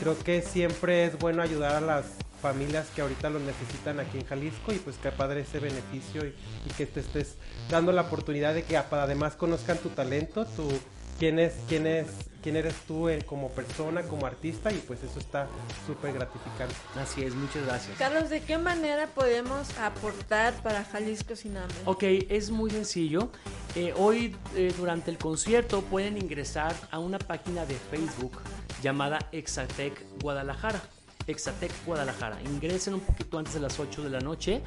[0.00, 2.06] creo que siempre es bueno ayudar a las
[2.40, 6.34] familias que ahorita lo necesitan aquí en Jalisco y pues qué padre ese beneficio y,
[6.66, 7.36] y que te estés
[7.70, 10.68] dando la oportunidad de que además conozcan tu talento, tu
[11.18, 12.06] quién es, quién es,
[12.46, 15.48] quién eres tú eh, como persona, como artista y pues eso está
[15.84, 16.76] súper gratificante.
[16.94, 17.98] Así es, muchas gracias.
[17.98, 21.76] Carlos, ¿de qué manera podemos aportar para Jalisco sin hambre?
[21.86, 23.30] Ok, es muy sencillo.
[23.74, 28.38] Eh, hoy eh, durante el concierto pueden ingresar a una página de Facebook
[28.80, 30.80] llamada Exatec Guadalajara.
[31.26, 32.40] Exatec Guadalajara.
[32.44, 34.62] Ingresen un poquito antes de las 8 de la noche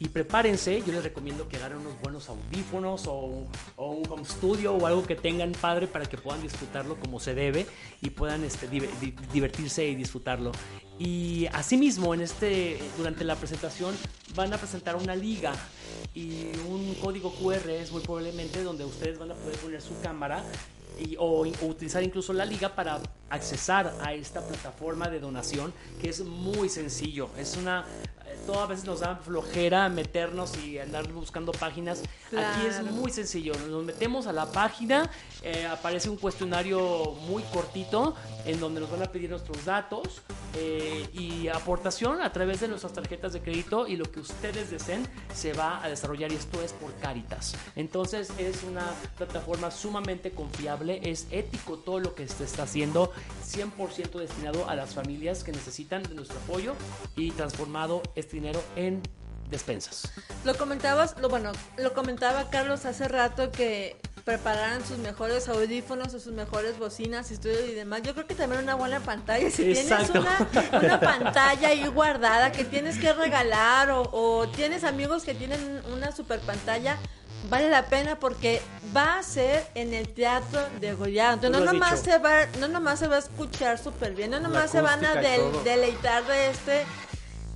[0.00, 0.82] y prepárense.
[0.84, 5.04] Yo les recomiendo que agarren unos buenos audífonos o, o un home studio o algo
[5.06, 7.66] que tengan padre para que puedan disfrutarlo como se debe
[8.00, 10.50] y puedan este, div- di- divertirse y disfrutarlo.
[10.98, 13.94] Y asimismo, en este, durante la presentación
[14.34, 15.52] van a presentar una liga
[16.14, 20.44] y un código QR es muy probablemente donde ustedes van a poder poner su cámara
[20.98, 23.00] y- o, o utilizar incluso la liga para
[23.30, 27.30] accesar a esta plataforma de donación que es muy sencillo.
[27.38, 27.84] Es una
[28.46, 32.00] todas veces nos da flojera meternos y andar buscando páginas.
[32.28, 32.92] Aquí es Claro.
[32.92, 33.52] muy sencillo.
[33.68, 35.10] Nos metemos a la página,
[35.42, 40.22] eh, aparece un cuestionario muy cortito en donde nos van a pedir nuestros datos
[40.54, 45.06] eh, y aportación a través de nuestras tarjetas de crédito y lo que ustedes deseen
[45.34, 47.56] se va a desarrollar y esto es por Caritas.
[47.76, 48.84] Entonces es una
[49.16, 53.12] plataforma sumamente confiable, es ético todo lo que se está haciendo,
[53.46, 56.74] 100% destinado a las familias que necesitan de nuestro apoyo
[57.16, 59.02] y transformado este dinero en
[59.50, 60.12] despensas.
[60.44, 66.20] Lo comentabas, lo bueno, lo comentaba Carlos hace rato que prepararan sus mejores audífonos o
[66.20, 68.02] sus mejores bocinas, estudios y demás.
[68.02, 69.50] Yo creo que también una buena pantalla.
[69.50, 70.12] Si Exacto.
[70.12, 70.30] tienes
[70.72, 75.82] una, una pantalla ahí guardada que tienes que regalar o, o tienes amigos que tienen
[75.92, 76.96] una super pantalla,
[77.48, 78.60] vale la pena porque
[78.94, 81.32] va a ser en el teatro de Goya.
[81.32, 82.12] Entonces, no nomás, dicho.
[82.12, 85.14] se va, no nomás se va a escuchar súper bien, no nomás se van a
[85.14, 86.84] del- deleitar de este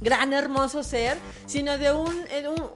[0.04, 2.24] gran hermoso ser, sino de un,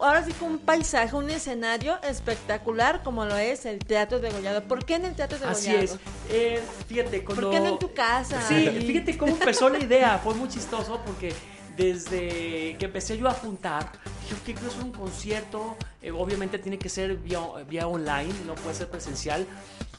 [0.01, 4.65] ahora sí que un paisaje, un escenario espectacular como lo es el Teatro de Gollado.
[4.65, 5.85] ¿Por qué en el Teatro de Así Gollado?
[5.85, 5.99] es.
[6.31, 7.43] Eh, fíjate, cuando...
[7.43, 8.43] ¿Por qué no en tu casa?
[8.49, 10.19] Sí, fíjate cómo empezó la idea.
[10.19, 11.33] Fue muy chistoso porque
[11.77, 13.93] desde que empecé yo a juntar,
[14.29, 18.55] yo que quiero hacer un concierto, eh, obviamente tiene que ser vía, vía online, no
[18.57, 19.47] puede ser presencial,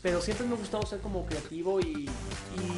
[0.01, 2.09] pero siempre me ha gustado ser como creativo y,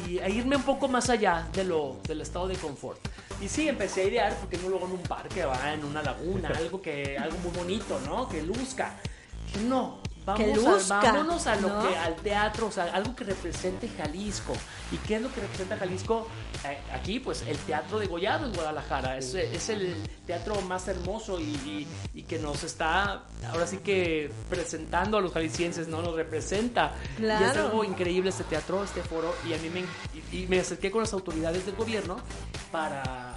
[0.08, 2.98] y a irme un poco más allá de lo, del estado de confort.
[3.40, 6.48] Y sí, empecé a idear, porque no luego en un parque, va en una laguna,
[6.56, 8.28] algo, que, algo muy bonito, ¿no?
[8.28, 8.96] Que luzca.
[9.46, 11.88] Dije, no, Vamos Que a- luzca, vámonos a lo ¿no?
[11.88, 14.52] que al teatro, o sea, algo que represente Jalisco.
[14.92, 16.28] ¿Y qué es lo que representa Jalisco?
[16.64, 19.18] Eh, aquí, pues, el Teatro de Gollado en Guadalajara.
[19.18, 19.96] Es, es el
[20.26, 25.32] teatro más hermoso y, y- y que nos está, ahora sí que presentando a los
[25.32, 26.02] jaliscienses, ¿no?
[26.02, 26.94] Nos representa.
[27.18, 27.64] Y es Claro.
[27.66, 29.34] algo increíble este teatro, este foro.
[29.48, 29.82] Y a mí me,
[30.36, 32.18] y me acerqué con las autoridades del gobierno
[32.70, 33.31] para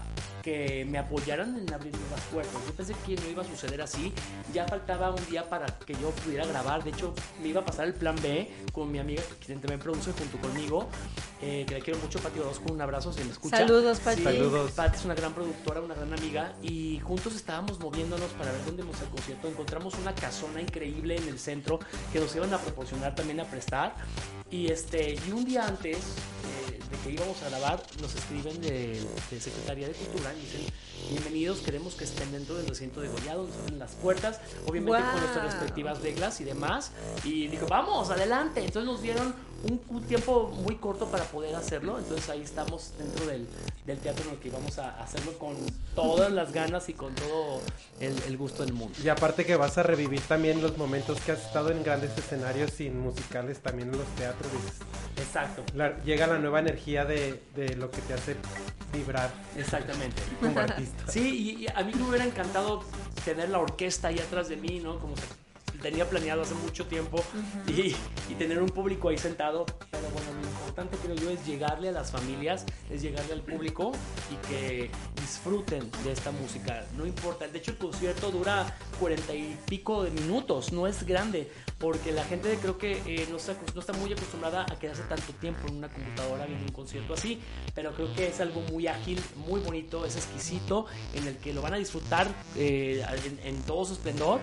[0.46, 2.54] que me apoyaran en abrir nuevas puertas.
[2.68, 4.14] Yo pensé que no iba a suceder así.
[4.54, 6.84] Ya faltaba un día para que yo pudiera grabar.
[6.84, 10.12] De hecho, me iba a pasar el plan B con mi amiga, quien también produce
[10.12, 10.88] junto conmigo,
[11.42, 12.72] eh, que la quiero mucho, Pati Orozco.
[12.72, 13.58] Un abrazo si me escucha.
[13.58, 14.18] Saludos, Pati.
[14.18, 14.72] Sí, Saludos.
[14.74, 16.54] Pati es una gran productora, una gran amiga.
[16.62, 19.48] Y juntos estábamos moviéndonos para ver dónde vamos al concierto.
[19.48, 21.80] Encontramos una casona increíble en el centro
[22.14, 23.96] que nos iban a proporcionar también a prestar.
[24.56, 29.02] Y, este, y un día antes eh, de que íbamos a grabar, nos escriben de,
[29.30, 30.62] de Secretaría de Cultura y dicen,
[31.10, 35.20] bienvenidos, queremos que estén dentro del recinto de Gollado, nos abren las puertas, obviamente con
[35.20, 36.92] nuestras respectivas reglas y demás.
[37.26, 38.62] Y dijo, vamos, adelante.
[38.64, 39.36] Entonces nos dieron
[39.70, 41.98] un, un tiempo muy corto para poder hacerlo.
[42.00, 43.48] Entonces ahí estamos dentro del,
[43.86, 45.56] del teatro en el que íbamos a hacerlo con
[45.96, 47.62] todas las ganas y con todo
[48.00, 48.98] el, el gusto del mundo.
[49.04, 52.72] Y aparte que vas a revivir también los momentos que has estado en grandes escenarios
[52.72, 54.52] sin musicales también en los teatros.
[55.18, 55.64] Exacto.
[55.76, 58.36] la- llega la nueva energía de, de lo que te hace
[58.94, 60.22] vibrar Exactamente.
[60.42, 61.04] como artista.
[61.12, 62.84] Sí, y, y a mí me hubiera encantado
[63.24, 65.00] tener la orquesta ahí atrás de mí, ¿no?
[65.00, 65.16] Como
[65.86, 67.24] tenía planeado hace mucho tiempo
[67.68, 67.96] y,
[68.28, 69.68] y tener un público ahí sentado.
[69.92, 73.92] Pero bueno, lo importante creo yo es llegarle a las familias, es llegarle al público
[74.32, 74.90] y que
[75.22, 76.84] disfruten de esta música.
[76.98, 77.48] No importa.
[77.48, 81.52] De hecho, el concierto dura cuarenta y pico de minutos, no es grande.
[81.78, 85.34] Porque la gente creo que eh, no, está, no está muy acostumbrada a quedarse tanto
[85.34, 87.42] tiempo en una computadora viendo un concierto así,
[87.76, 91.62] pero creo que es algo muy ágil, muy bonito, es exquisito, en el que lo
[91.62, 94.42] van a disfrutar eh, en, en todo su esplendor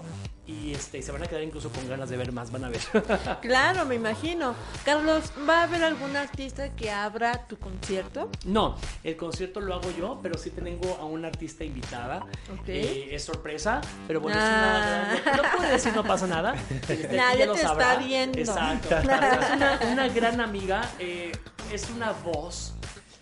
[0.53, 2.81] y este, se van a quedar incluso con ganas de ver más, van a ver.
[3.41, 4.55] Claro, me imagino.
[4.85, 8.31] Carlos, ¿va a haber algún artista que abra tu concierto?
[8.45, 12.19] No, el concierto lo hago yo, pero sí tengo a una artista invitada.
[12.53, 12.69] Ok.
[12.69, 15.13] Eh, es sorpresa, pero bueno, Ah.
[15.15, 15.37] es una.
[15.37, 16.55] No puedo decir, no pasa nada.
[16.89, 17.93] Este, Nadie te sabrá.
[17.95, 18.39] está viendo.
[18.39, 18.97] Exacto.
[19.43, 21.33] Es una, una gran amiga, eh,
[21.73, 22.75] es una voz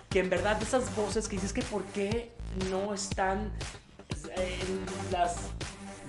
[0.09, 2.33] que en verdad, de esas voces que dices que por qué
[2.71, 3.53] no están
[4.37, 4.81] en
[5.13, 5.37] las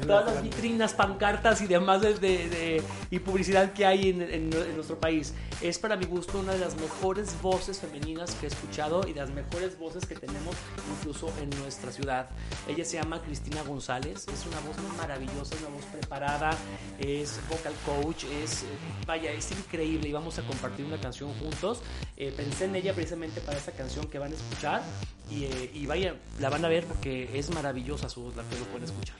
[0.07, 4.53] todas las vitrinas, pancartas y demás de, de- de- y publicidad que hay en, en-
[4.53, 5.33] en nuestro país.
[5.61, 9.21] Es para mi gusto una de las mejores voces femeninas que he escuchado y de
[9.21, 10.55] las mejores voces que tenemos
[10.97, 12.29] incluso en nuestra ciudad.
[12.67, 16.51] Ella se llama Cristina González, es una voz maravillosa, una voz preparada,
[16.99, 18.63] es vocal coach, es,
[19.05, 21.81] vaya, es increíble y vamos a compartir una canción juntos.
[22.17, 24.81] Eh, pensé en ella precisamente para esta canción que van a escuchar
[25.29, 28.57] y, eh, y vaya, la van a ver porque es maravillosa su voz, la que
[28.57, 29.15] lo pueden escuchar.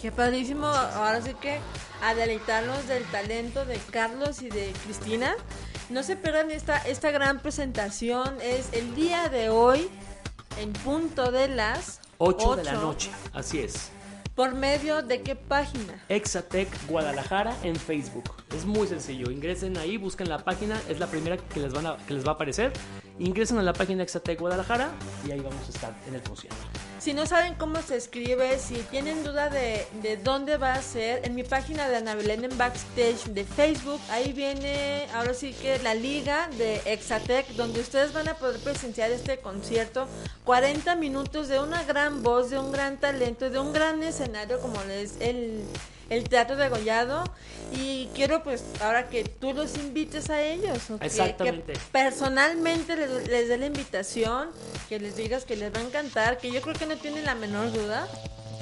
[0.00, 0.66] Qué padrísimo.
[0.66, 1.58] Ahora sí que
[2.02, 5.34] a deleitarnos del talento de Carlos y de Cristina.
[5.90, 8.36] No se pierdan esta, esta gran presentación.
[8.42, 9.88] Es el día de hoy,
[10.60, 13.90] en punto de las 8 de la noche, así es.
[14.34, 16.02] ¿Por medio de qué página?
[16.08, 18.24] Exatec Guadalajara en Facebook.
[18.54, 19.30] Es muy sencillo.
[19.30, 22.30] Ingresen ahí, busquen la página, es la primera que les, van a- que les va
[22.32, 22.72] a aparecer.
[23.20, 24.90] Ingresen a la página Exatec Guadalajara
[25.26, 26.56] y ahí vamos a estar en el concierto.
[27.04, 31.20] Si no saben cómo se escribe, si tienen duda de, de dónde va a ser,
[31.26, 35.78] en mi página de Ana Belén en Backstage de Facebook, ahí viene ahora sí que
[35.80, 40.08] la liga de Exatec, donde ustedes van a poder presenciar este concierto.
[40.44, 44.80] 40 minutos de una gran voz, de un gran talento, de un gran escenario como
[44.80, 45.62] es el,
[46.10, 47.24] el Teatro de Gollado.
[47.76, 50.90] Y quiero pues ahora que tú los invites a ellos.
[50.90, 51.72] o que- Exactamente.
[51.72, 54.48] Que personalmente les, les dé la invitación,
[54.88, 57.34] que les digas que les va a encantar, que yo creo que no tienen la
[57.34, 58.06] menor duda,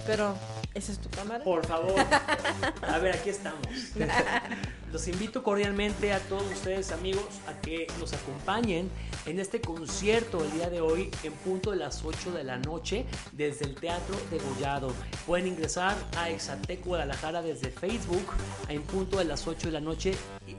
[0.07, 0.35] pero
[0.75, 1.45] esa es tu cámara.
[1.45, 1.95] Por favor.
[2.83, 3.61] A ver, aquí estamos.
[4.93, 8.91] Los invito cordialmente a todos ustedes, amigos, a que nos acompañen
[9.27, 13.07] en este concierto el día de hoy en punto de las 8 de la noche
[13.33, 14.93] desde el Teatro de Gollado.
[15.27, 18.25] Pueden ingresar a Exatec Guadalajara desde Facebook
[18.69, 20.15] en punto de las 8 de la noche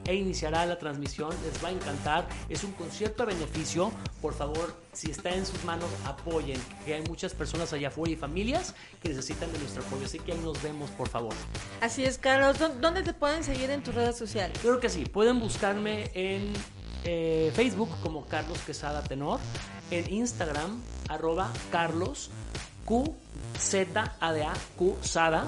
[0.06, 1.30] e iniciará la transmisión.
[1.44, 2.26] Les va a encantar.
[2.48, 3.92] Es un concierto a beneficio.
[4.22, 6.60] Por favor, si está en sus manos, apoyen.
[6.86, 10.06] Que hay muchas personas allá afuera y familias que necesitan de nuestro apoyo.
[10.06, 11.34] Así que ahí nos vemos, por favor.
[11.80, 12.58] Así es, Carlos.
[12.58, 14.58] ¿Dó- ¿Dónde te pueden seguir en tus redes sociales?
[14.62, 15.04] Creo que sí.
[15.04, 16.52] Pueden buscarme en
[17.04, 19.40] eh, Facebook como Carlos Quesada Tenor.
[19.90, 22.30] En Instagram, arroba Carlos
[22.84, 23.14] Q
[23.58, 23.86] Z
[24.20, 25.46] A D A Q Sada.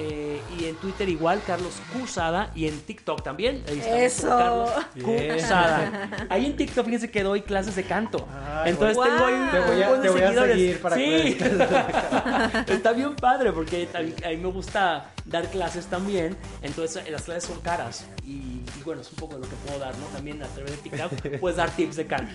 [0.00, 3.62] Eh, y en Twitter igual, Carlos Cusada, y en TikTok también.
[3.68, 4.28] Ahí está, Eso.
[4.28, 4.70] Carlos.
[5.34, 6.26] Cusada.
[6.28, 8.26] Ahí en TikTok, fíjense que doy clases de canto.
[8.62, 9.14] Ay, Entonces bueno.
[9.14, 10.54] tengo ahí Te voy a- un te voy a seguidores.
[10.56, 11.02] seguir para sí.
[12.66, 16.36] que Está bien padre porque a mí, a me gusta dar clases también.
[16.62, 18.06] Entonces las clases son caras.
[18.24, 20.06] Y, y bueno, es un poco de lo que puedo dar, ¿no?
[20.06, 22.32] También a través de TikTok puedes dar tips de canto.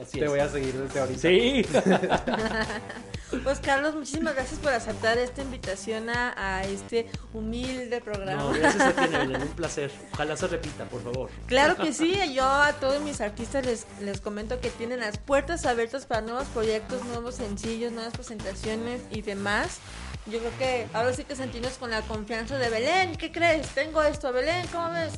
[0.00, 0.30] Así Te es.
[0.30, 1.20] voy a seguir desde ahorita.
[1.20, 1.64] Sí.
[3.42, 8.42] Pues Carlos, muchísimas gracias por aceptar esta invitación a, a este humilde programa.
[8.42, 9.90] No, gracias a ti, Evelyn, un placer.
[10.12, 11.30] Ojalá se repita, por favor.
[11.46, 15.66] Claro que sí, yo a todos mis artistas les, les comento que tienen las puertas
[15.66, 19.78] abiertas para nuevos proyectos, nuevos sencillos, nuevas presentaciones y demás.
[20.26, 23.16] Yo creo que ahora sí que sentimos con la confianza de Belén.
[23.16, 23.68] ¿Qué crees?
[23.68, 25.14] Tengo esto, Belén, ¿cómo ves?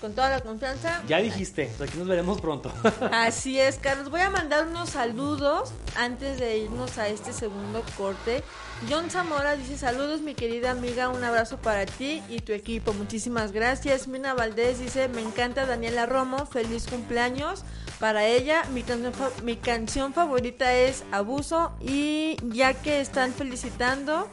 [0.00, 1.02] Con toda la confianza.
[1.06, 2.72] Ya dijiste, aquí nos veremos pronto.
[3.12, 4.10] Así es, Carlos.
[4.10, 8.42] Voy a mandar unos saludos antes de irnos a este segundo corte.
[8.88, 13.50] John Zamora dice saludos mi querida amiga, un abrazo para ti y tu equipo, muchísimas
[13.50, 14.06] gracias.
[14.06, 17.64] Mina Valdés dice me encanta Daniela Romo, feliz cumpleaños
[17.98, 18.62] para ella.
[18.72, 19.12] Mi canción,
[19.42, 24.28] mi canción favorita es Abuso y ya que están felicitando,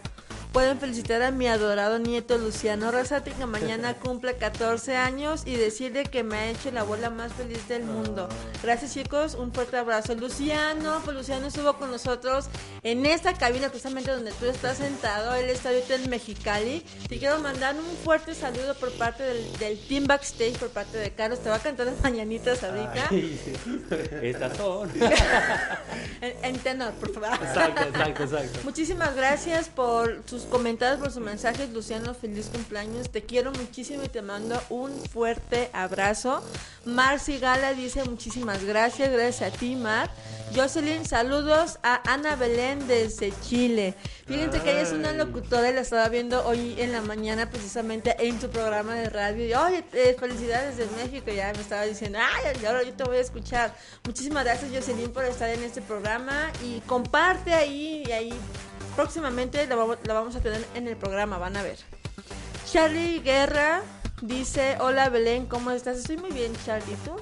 [0.56, 6.06] pueden felicitar a mi adorado nieto Luciano Rosati que mañana cumple 14 años y decirle
[6.06, 8.30] que me ha hecho la bola más feliz del mundo.
[8.64, 10.16] Gracias chicos, un fuerte abrazo.
[10.16, 12.46] Luciano, pues Luciano estuvo con nosotros
[12.84, 16.86] en esta cabina precisamente donde tú estás sentado, él está ahorita en Mexicali.
[17.10, 21.12] Te quiero mandar un fuerte saludo por parte del, del team backstage, por parte de
[21.12, 21.40] Carlos.
[21.40, 23.10] Te va a cantar las mañanitas ahorita.
[23.12, 23.42] Ay,
[24.22, 24.90] Estas son.
[26.22, 27.34] En, en tenor, por favor.
[27.34, 28.60] Exacto, exacto, exacto.
[28.64, 32.14] Muchísimas gracias por sus comentarios, por sus mensajes, Luciano.
[32.14, 33.10] Feliz cumpleaños.
[33.10, 36.44] Te quiero muchísimo y te mando un fuerte abrazo.
[36.86, 39.12] Marci Gala dice muchísimas gracias.
[39.12, 40.10] Gracias a ti, Mar.
[40.56, 43.96] Jocelyn, saludos a Ana Belén desde Chile.
[44.26, 48.16] Fíjense que ella es una locutora y la estaba viendo hoy en la mañana precisamente
[48.20, 49.46] en su programa de radio.
[49.46, 51.32] Y, Oye, eh, felicidades desde México.
[51.32, 53.76] Ya me estaba diciendo, ay, ahora yo te voy a escuchar.
[54.06, 56.52] Muchísimas gracias, Jocelyn, por estar en este programa.
[56.64, 58.34] Y comparte ahí y ahí
[58.96, 61.78] próximamente la la vamos a tener en el programa, van a ver.
[62.66, 63.82] Charlie Guerra
[64.22, 65.98] dice, hola Belén, ¿cómo estás?
[65.98, 67.16] Estoy muy bien, Charlie, ¿tú?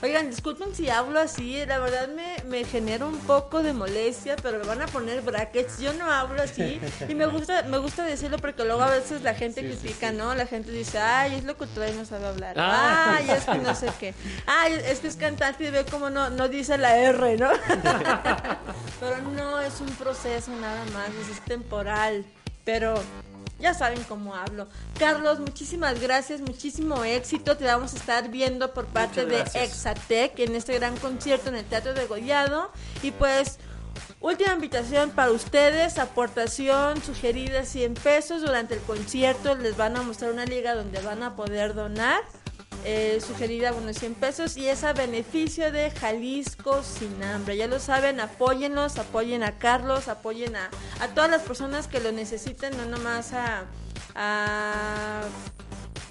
[0.00, 4.58] Oigan, disculpen si hablo así, la verdad me, me genera un poco de molestia, pero
[4.60, 8.38] me van a poner brackets, yo no hablo así y me gusta me gusta decirlo
[8.38, 10.36] porque luego a veces la gente critica, ¿no?
[10.36, 13.16] La gente dice, ay, es locutora y no sabe hablar, Ah.
[13.18, 14.14] ay, es que no sé qué,
[14.46, 17.50] ay, es que es cantante y ve cómo no, no dice la R, ¿no?
[19.00, 22.24] pero no, es un proceso nada más, es temporal,
[22.64, 22.94] pero
[23.58, 24.68] ya saben cómo hablo.
[24.98, 27.56] Carlos, muchísimas gracias, muchísimo éxito.
[27.56, 29.40] Te vamos a estar viendo por parte de.
[29.54, 32.70] Exatec en este gran concierto en el Teatro de Gollado.
[33.02, 33.58] Y pues,
[34.20, 38.42] última invitación para ustedes, aportación sugerida 100 pesos.
[38.42, 42.20] Durante el concierto les van a mostrar una liga donde van a poder donar.
[42.84, 47.56] Eh, sugerida, bueno, 100 pesos y es a beneficio de Jalisco Sin Hambre.
[47.56, 50.70] Ya lo saben, apóyenlos, apoyen a Carlos, apoyen a,
[51.00, 53.64] a todas las personas que lo necesiten, no nomás a,
[54.14, 55.22] a-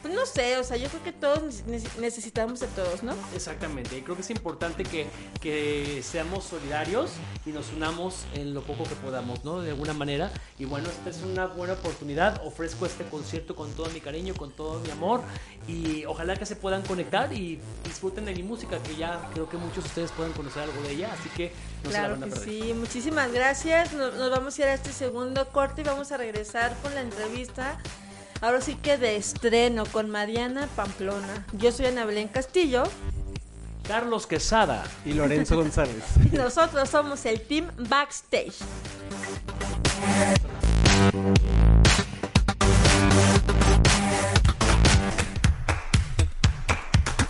[0.07, 3.13] pues no sé, o sea, yo creo que todos nece- necesitamos de todos, ¿no?
[3.35, 5.07] Exactamente, y creo que es importante que,
[5.41, 7.11] que seamos solidarios
[7.45, 9.61] y nos unamos en lo poco que podamos, ¿no?
[9.61, 10.31] De alguna manera.
[10.59, 12.41] Y bueno, esta es una buena oportunidad.
[12.45, 15.21] Ofrezco este concierto con todo mi cariño, con todo mi amor.
[15.67, 19.57] Y ojalá que se puedan conectar y disfruten de mi música, que ya creo que
[19.57, 21.11] muchos de ustedes puedan conocer algo de ella.
[21.19, 21.51] Así que
[21.83, 22.49] no se la Claro van a que perder.
[22.63, 23.93] sí, muchísimas gracias.
[23.93, 27.01] Nos, nos vamos a ir a este segundo corte y vamos a regresar con la
[27.01, 27.77] entrevista.
[28.41, 31.45] Ahora sí que de estreno con Mariana Pamplona.
[31.53, 32.83] Yo soy Ana Belén Castillo
[33.87, 36.03] Carlos Quesada y Lorenzo González.
[36.31, 38.55] y nosotros somos el team Backstage.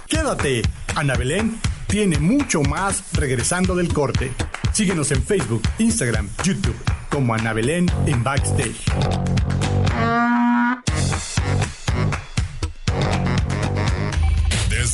[0.07, 0.61] Quédate,
[0.95, 4.31] Ana Belén tiene mucho más regresando del corte.
[4.73, 6.75] Síguenos en Facebook, Instagram, YouTube
[7.09, 8.85] como Ana Belén en Backstage.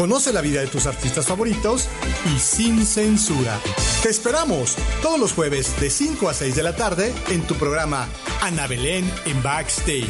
[0.00, 1.86] Conoce la vida de tus artistas favoritos
[2.34, 3.60] y sin censura.
[4.02, 8.08] Te esperamos todos los jueves de 5 a 6 de la tarde en tu programa
[8.40, 10.08] Ana Belén en Backstage.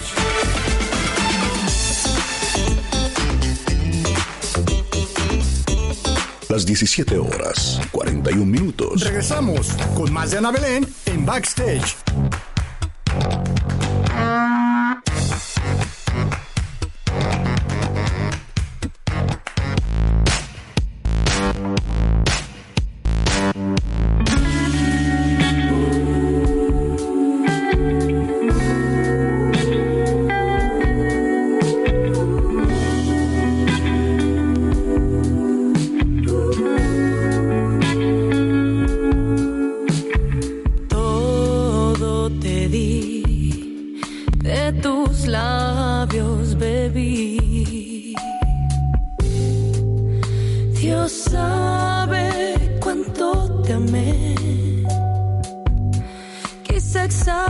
[6.48, 9.00] Las 17 horas, 41 minutos.
[9.00, 11.96] Regresamos con más de Ana Belén en Backstage.
[56.92, 57.46] Quizá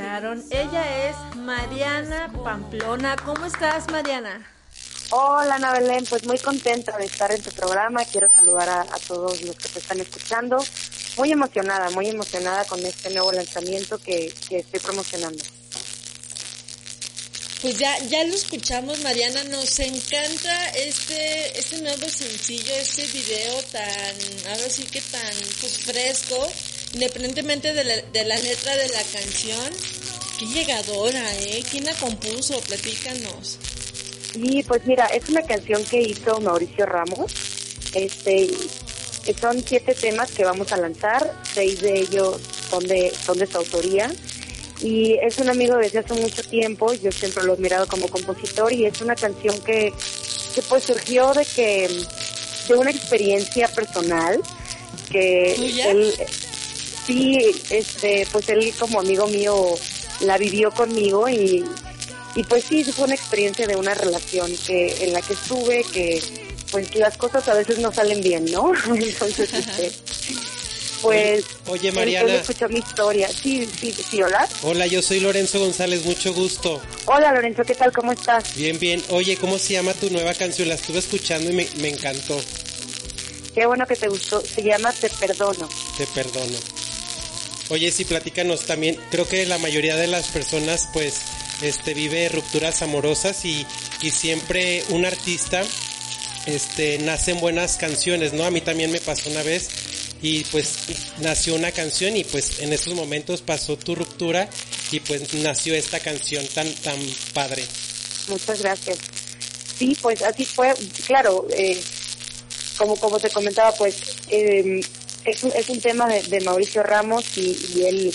[0.00, 0.44] escucharon.
[0.50, 3.16] Ella es Mariana Pamplona.
[3.24, 4.46] ¿Cómo estás, Mariana?
[5.12, 8.04] Hola Ana Belén, pues muy contenta de estar en tu programa.
[8.04, 10.56] Quiero saludar a, a todos los que te están escuchando.
[11.16, 15.42] Muy emocionada, muy emocionada con este nuevo lanzamiento que, que estoy promocionando.
[17.60, 19.44] Pues ya, ya lo escuchamos, Mariana.
[19.44, 24.16] Nos encanta este, este nuevo sencillo, este video tan,
[24.48, 26.50] ahora sí que tan pues, fresco,
[26.94, 29.72] independientemente de la, de la letra de la canción.
[30.38, 31.62] Qué llegadora, ¿eh?
[31.70, 32.58] ¿Quién la compuso?
[32.60, 33.58] Platícanos.
[34.34, 37.32] Y pues mira, es una canción que hizo Mauricio Ramos.
[37.94, 38.48] Este,
[39.40, 43.58] son siete temas que vamos a lanzar, seis de ellos son de, son de su
[43.58, 44.10] autoría.
[44.80, 48.72] Y es un amigo desde hace mucho tiempo, yo siempre lo he mirado como compositor
[48.72, 49.92] y es una canción que,
[50.54, 51.88] que pues surgió de que,
[52.66, 54.40] de una experiencia personal
[55.10, 55.90] que ¿Tuya?
[55.90, 56.14] él,
[57.06, 57.38] sí,
[57.70, 59.74] este, pues él como amigo mío
[60.20, 61.64] la vivió conmigo y,
[62.34, 66.22] y pues sí, fue una experiencia de una relación que en la que estuve, que
[66.70, 68.72] pues las cosas a veces no salen bien, ¿no?
[68.94, 69.90] Entonces, este,
[71.02, 71.44] pues...
[71.66, 72.34] Oye, él- Mariana.
[72.34, 73.28] Escuchó mi historia.
[73.28, 74.46] Sí, sí, sí, hola.
[74.62, 76.80] Hola, yo soy Lorenzo González, mucho gusto.
[77.06, 77.90] Hola Lorenzo, ¿qué tal?
[77.92, 78.54] ¿Cómo estás?
[78.54, 79.02] Bien, bien.
[79.08, 80.68] Oye, ¿cómo se llama tu nueva canción?
[80.68, 82.40] La estuve escuchando y me, me encantó.
[83.54, 84.40] Qué bueno que te gustó.
[84.42, 85.68] Se llama Te Perdono.
[85.98, 86.56] Te perdono.
[87.70, 88.98] Oye, sí, platícanos también.
[89.10, 91.22] Creo que la mayoría de las personas, pues,
[91.62, 93.66] este, vive rupturas amorosas y,
[94.02, 95.62] y siempre un artista,
[96.46, 98.44] este, nace en buenas canciones, ¿no?
[98.44, 99.68] A mí también me pasó una vez
[100.22, 100.74] y pues
[101.18, 104.48] nació una canción y pues en esos momentos pasó tu ruptura
[104.90, 106.98] y pues nació esta canción tan, tan
[107.32, 107.64] padre.
[108.28, 108.98] Muchas gracias.
[109.78, 110.74] Sí, pues así fue.
[111.06, 111.80] Claro, eh,
[112.76, 113.96] como como te comentaba, pues
[114.28, 114.80] eh,
[115.24, 118.14] es, un, es un tema de, de Mauricio Ramos y, y él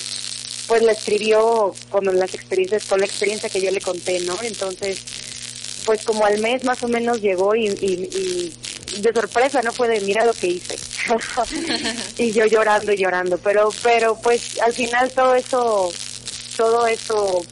[0.68, 4.38] pues la escribió con las experiencias, con la experiencia que yo le conté, ¿no?
[4.41, 4.99] Entonces,
[5.86, 8.53] pues como al mes más o menos llegó y, y,
[8.99, 9.72] de sorpresa, ¿no?
[9.72, 10.76] Fue de mira lo que hice.
[12.18, 15.93] y yo llorando y llorando, pero pero pues al final todo eso
[16.58, 17.45] todo eso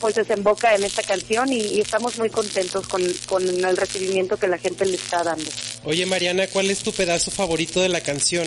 [0.00, 4.46] pues desemboca en esta canción y, y estamos muy contentos con, con el recibimiento que
[4.46, 5.50] la gente le está dando.
[5.84, 8.46] Oye, Mariana, ¿cuál es tu pedazo favorito de la canción?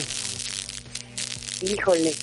[1.61, 2.13] Híjole.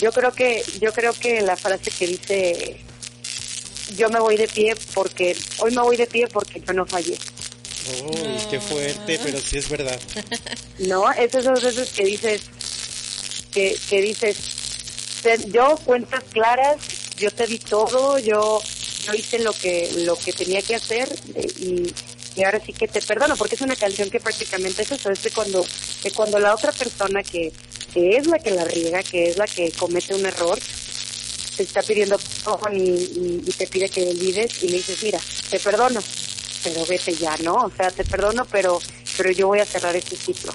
[0.00, 2.80] Yo creo que yo creo que la frase que dice
[3.96, 7.16] yo me voy de pie porque hoy me voy de pie porque yo no fallé.
[8.04, 10.00] Uy, qué fuerte, pero sí es verdad.
[10.78, 12.40] No, es esas veces que dices,
[13.52, 14.36] que, que dices,
[15.22, 16.78] "Te- yo cuentas claras,
[17.18, 18.60] yo te di todo, yo,
[19.04, 21.94] yo hice lo que, lo que tenía que hacer eh, y,
[22.36, 25.22] y ahora sí que te perdono, porque es una canción que prácticamente es eso, es
[25.22, 25.64] de cuando,
[26.02, 27.52] de cuando la otra persona que,
[27.92, 30.58] que es la que la riega, que es la que comete un error,
[31.56, 35.20] te está pidiendo perdón y, y- te pide que olvides y le dices, mira,
[35.50, 36.00] te perdono,
[36.64, 37.54] pero vete ya, ¿no?
[37.66, 38.80] O sea, te perdono, pero,
[39.16, 40.54] pero yo voy a cerrar este ciclo.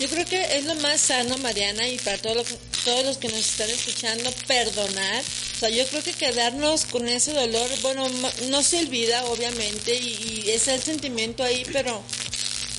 [0.00, 3.18] Yo creo que es lo más sano, Mariana, y para todo lo que- todos los
[3.18, 5.20] que nos están escuchando, perdonar.
[5.56, 8.08] O sea, yo creo que quedarnos con ese dolor, bueno,
[8.48, 12.02] no se olvida, obviamente, y, y es el sentimiento ahí, pero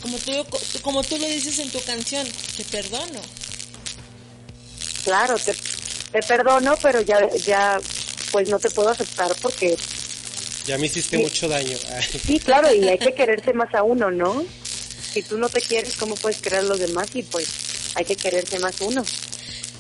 [0.02, 0.46] como tú,
[0.82, 3.22] como tú lo dices en tu canción, te perdono.
[5.06, 5.54] Claro, te,
[6.12, 7.80] te perdono, pero ya, ya,
[8.32, 9.78] pues no te puedo aceptar porque,
[10.66, 11.78] Ya me hiciste mucho daño.
[12.26, 14.46] Sí, claro, y hay que quererse más a uno, ¿no?
[15.14, 17.08] Si tú no te quieres, ¿cómo puedes querer a los demás?
[17.14, 17.48] Y pues
[17.96, 19.06] hay que quererse más uno.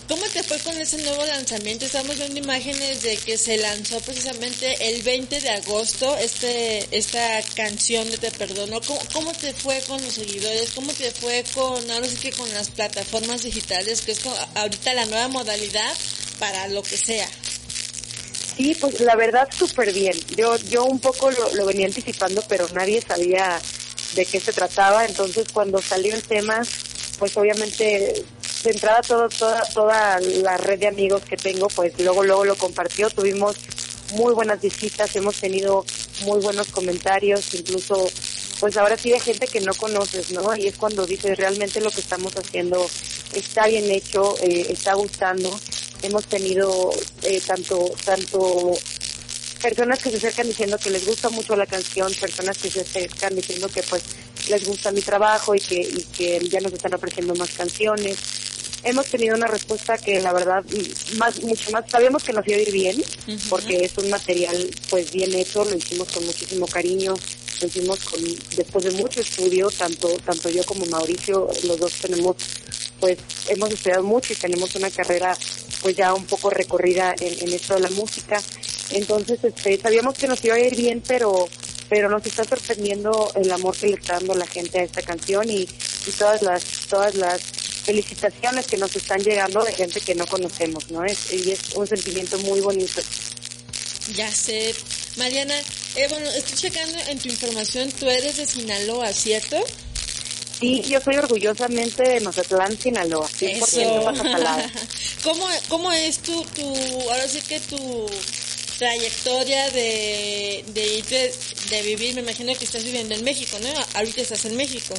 [0.08, 1.86] ¿Cómo te fue con ese nuevo lanzamiento?
[1.86, 8.10] Estamos viendo imágenes de que se lanzó precisamente el 20 de agosto este esta canción
[8.12, 8.80] de Te Perdono.
[8.82, 10.72] ¿Cómo, cómo te fue con los seguidores?
[10.76, 14.20] ¿Cómo te fue con, ahora sí que con las plataformas digitales, que es
[14.56, 15.94] ahorita la nueva modalidad
[16.38, 17.28] para lo que sea?
[18.58, 20.16] Sí, pues la verdad súper bien.
[20.36, 23.60] Yo, yo un poco lo, lo venía anticipando, pero nadie sabía
[24.16, 25.05] de qué se trataba.
[25.05, 26.61] Entonces cuando salió el tema,
[27.20, 28.24] pues obviamente
[28.64, 32.55] de entrada todo, toda, toda la red de amigos que tengo, pues luego, luego lo
[32.55, 33.09] compartió.
[33.09, 33.57] Tuvimos
[34.14, 35.86] muy buenas visitas, hemos tenido
[36.26, 38.09] muy buenos comentarios, incluso
[38.59, 40.55] pues ahora sí de gente que no conoces, ¿no?
[40.55, 42.88] Y es cuando dices realmente lo que estamos haciendo
[43.34, 45.49] está bien hecho, eh, está gustando.
[46.01, 46.91] Hemos tenido
[47.24, 48.72] eh, tanto, tanto
[49.64, 53.34] personas que se acercan diciendo que les gusta mucho la canción, personas que se acercan
[53.34, 54.03] diciendo que pues
[54.49, 58.18] les gusta mi trabajo y que, y que ya nos están ofreciendo más canciones.
[58.84, 60.66] Hemos tenido una respuesta que la verdad
[61.16, 63.01] más mucho más sabíamos que nos iba a ir bien
[63.49, 67.14] porque es un material pues bien hecho, lo hicimos con muchísimo cariño,
[67.61, 68.22] lo hicimos con
[68.57, 72.36] después de mucho estudio, tanto tanto yo como Mauricio, los dos tenemos
[72.99, 75.38] pues hemos estudiado mucho y tenemos una carrera
[75.82, 78.41] pues ya un poco recorrida en, en esto de la música.
[78.94, 81.48] Entonces, este, sabíamos que nos iba a ir bien, pero
[81.89, 85.48] pero nos está sorprendiendo el amor que le está dando la gente a esta canción
[85.48, 87.41] y, y todas las todas las
[87.84, 91.04] felicitaciones que nos están llegando de gente que no conocemos, ¿no?
[91.04, 93.02] Es, y es un sentimiento muy bonito.
[94.16, 94.74] Ya sé.
[95.18, 95.54] Mariana,
[95.96, 99.58] eh, bueno, estoy checando en tu información, tú eres de Sinaloa, ¿cierto?
[100.60, 104.04] Sí, yo soy orgullosamente de Mazatlán, Sinaloa, 100% Eso.
[105.24, 106.74] ¿Cómo, ¿Cómo es tu, tu,
[107.10, 108.08] ahora sí que tu
[108.78, 111.34] trayectoria de, de, irte-
[111.69, 112.15] de vivir?
[112.15, 113.69] Me imagino que estás viviendo en México, ¿no?
[113.95, 114.93] Ahorita estás en México.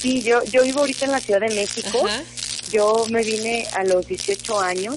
[0.00, 2.06] Sí, yo, yo vivo ahorita en la Ciudad de México.
[2.06, 2.22] Ajá.
[2.70, 4.96] Yo me vine a los 18 años,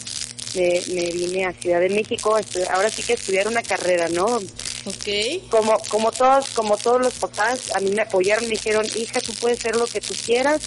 [0.56, 2.38] me, me vine a Ciudad de México,
[2.72, 4.26] ahora sí que estudiar una carrera, ¿no?
[4.26, 5.48] Ok.
[5.50, 9.34] Como, como todos, como todos los papás, a mí me apoyaron, me dijeron, hija, tú
[9.36, 10.62] puedes ser lo que tú quieras,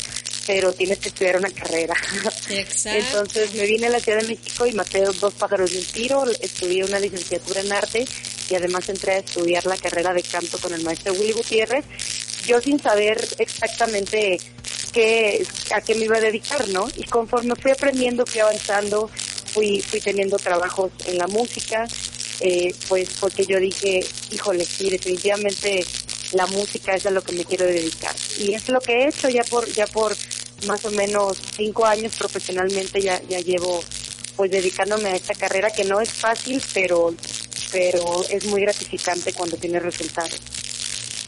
[0.47, 1.95] pero tienes que estudiar una carrera.
[2.51, 2.99] Exacto.
[2.99, 6.25] Entonces me vine a la Ciudad de México y maté dos pájaros de un tiro,
[6.41, 8.05] estudié una licenciatura en arte
[8.51, 11.85] y además entré a estudiar la carrera de canto con el maestro Willy Gutiérrez,
[12.47, 14.39] yo sin saber exactamente
[14.93, 16.87] qué, a qué me iba a dedicar, ¿no?
[16.97, 19.11] Y conforme fui aprendiendo, fui avanzando,
[19.53, 21.87] fui, fui teniendo trabajos en la música,
[22.41, 25.85] eh, pues porque yo dije, híjole, sí, definitivamente
[26.33, 28.15] la música es a lo que me quiero dedicar.
[28.39, 30.15] Y es lo que he hecho ya por, ya por
[30.67, 33.83] más o menos cinco años profesionalmente, ya, ya llevo
[34.37, 37.15] pues dedicándome a esta carrera que no es fácil, pero,
[37.71, 40.41] pero es muy gratificante cuando tiene resultados.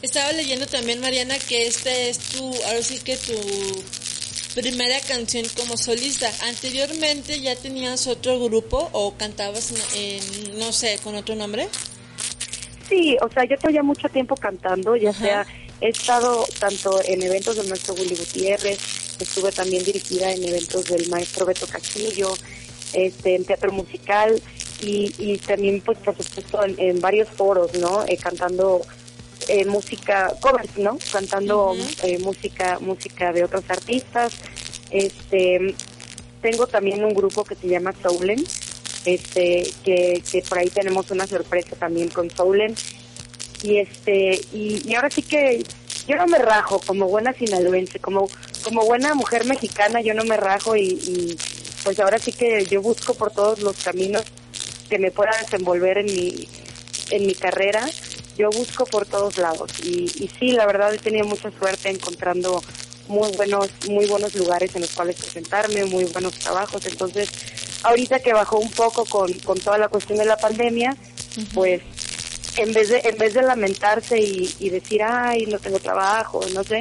[0.01, 3.33] Estaba leyendo también, Mariana, que esta es tu, ahora sí que tu
[4.53, 6.31] primera canción como solista.
[6.43, 11.67] Anteriormente ya tenías otro grupo o cantabas en, no sé, con otro nombre.
[12.89, 15.45] Sí, o sea, yo tengo ya mucho tiempo cantando, ya sea,
[15.81, 18.79] he estado tanto en eventos del maestro Willy Gutiérrez,
[19.23, 22.33] estuve también dirigida en eventos del maestro Beto Castillo,
[22.93, 24.41] este, en teatro musical
[24.81, 28.05] y, y también, pues, por supuesto, en, en varios foros, ¿no?
[28.07, 28.81] Eh, cantando
[29.47, 30.97] eh, música, covers, ¿no?
[31.11, 34.33] Cantando eh, música, música de otros artistas.
[34.91, 35.75] Este,
[36.41, 38.43] tengo también un grupo que se llama Soulen,
[39.05, 42.75] este, que, que por ahí tenemos una sorpresa también con Soulen.
[43.63, 45.63] Y este, y, y ahora sí que
[46.07, 48.29] yo no me rajo como buena sinaloense, como,
[48.63, 51.37] como buena mujer mexicana, yo no me rajo y, y
[51.83, 54.23] pues ahora sí que yo busco por todos los caminos
[54.89, 56.47] que me pueda desenvolver en mi,
[57.11, 57.85] en mi carrera
[58.37, 62.61] yo busco por todos lados y, y sí, la verdad he tenido mucha suerte encontrando
[63.07, 66.85] muy buenos, muy buenos lugares en los cuales presentarme, muy buenos trabajos.
[66.85, 67.29] Entonces,
[67.83, 70.95] ahorita que bajó un poco con, con toda la cuestión de la pandemia,
[71.53, 71.81] pues
[72.57, 76.63] en vez de en vez de lamentarse y, y decir ay no tengo trabajo no
[76.63, 76.79] sé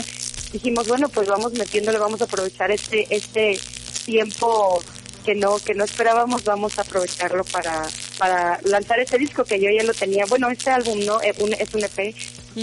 [0.52, 3.58] dijimos bueno pues vamos metiéndole vamos a aprovechar este este
[4.04, 4.80] tiempo
[5.24, 7.82] que no que no esperábamos vamos a aprovecharlo para
[8.18, 11.52] para lanzar este disco que yo ya lo tenía bueno este álbum no Eh, un-
[11.54, 12.14] es un EP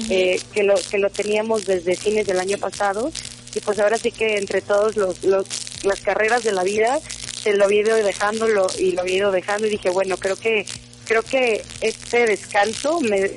[0.10, 3.12] eh, que lo que lo teníamos desde fines del año pasado
[3.54, 5.46] y pues ahora sí que entre todos los, los
[5.84, 7.00] las carreras de la vida
[7.44, 10.38] se lo había ido dejando lo, y lo había ido dejando y dije bueno creo
[10.38, 10.66] que
[11.06, 13.32] creo que este descanso me,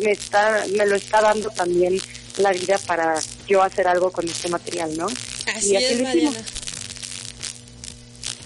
[0.00, 2.00] me está me lo está dando también
[2.36, 5.06] la vida para yo hacer algo con este material no
[5.54, 6.02] Así y así es.
[6.02, 6.44] Mariana.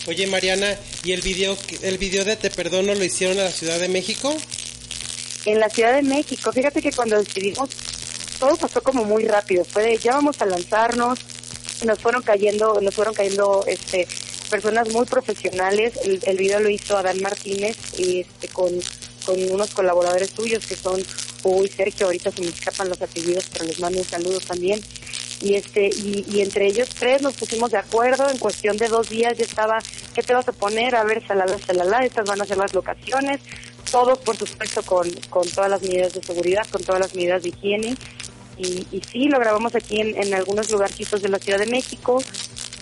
[0.09, 3.79] Oye, Mariana, ¿y el video, el video de Te Perdono lo hicieron a la Ciudad
[3.79, 4.37] de México?
[5.47, 6.53] en la Ciudad de México.
[6.53, 7.71] Fíjate que cuando decidimos,
[8.39, 9.65] todo pasó como muy rápido.
[9.65, 11.19] Fue de, ya vamos a lanzarnos,
[11.85, 14.07] nos fueron cayendo, nos fueron cayendo este
[14.53, 15.95] personas muy profesionales.
[16.05, 18.69] El, el video lo hizo Adán Martínez este con,
[19.25, 21.01] con unos colaboradores suyos que son
[21.43, 22.07] Hugo y Sergio.
[22.07, 24.79] Ahorita se me escapan los apellidos, pero les mando un saludo también.
[25.41, 29.09] Y este y, y entre ellos tres nos pusimos de acuerdo en cuestión de dos
[29.09, 29.79] días ya estaba
[30.15, 33.41] qué te vas a poner a ver salala salala estas van a ser las locaciones
[33.91, 37.49] todos por supuesto con, con todas las medidas de seguridad con todas las medidas de
[37.49, 37.97] higiene
[38.57, 42.23] y, y sí lo grabamos aquí en, en algunos lugarcitos de la Ciudad de México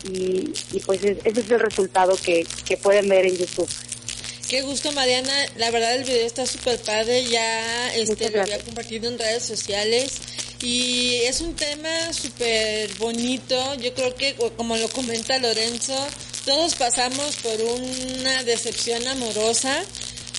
[0.04, 3.68] y, y pues es- ese es el resultado que, que pueden ver en YouTube
[4.48, 5.32] Qué gusto, Mariana.
[5.58, 7.24] La verdad, el video está súper padre.
[7.26, 10.10] Ya este, lo había compartido en redes sociales.
[10.60, 13.74] Y es un tema súper bonito.
[13.76, 15.94] Yo creo que, como lo comenta Lorenzo,
[16.44, 19.84] todos pasamos por una decepción amorosa.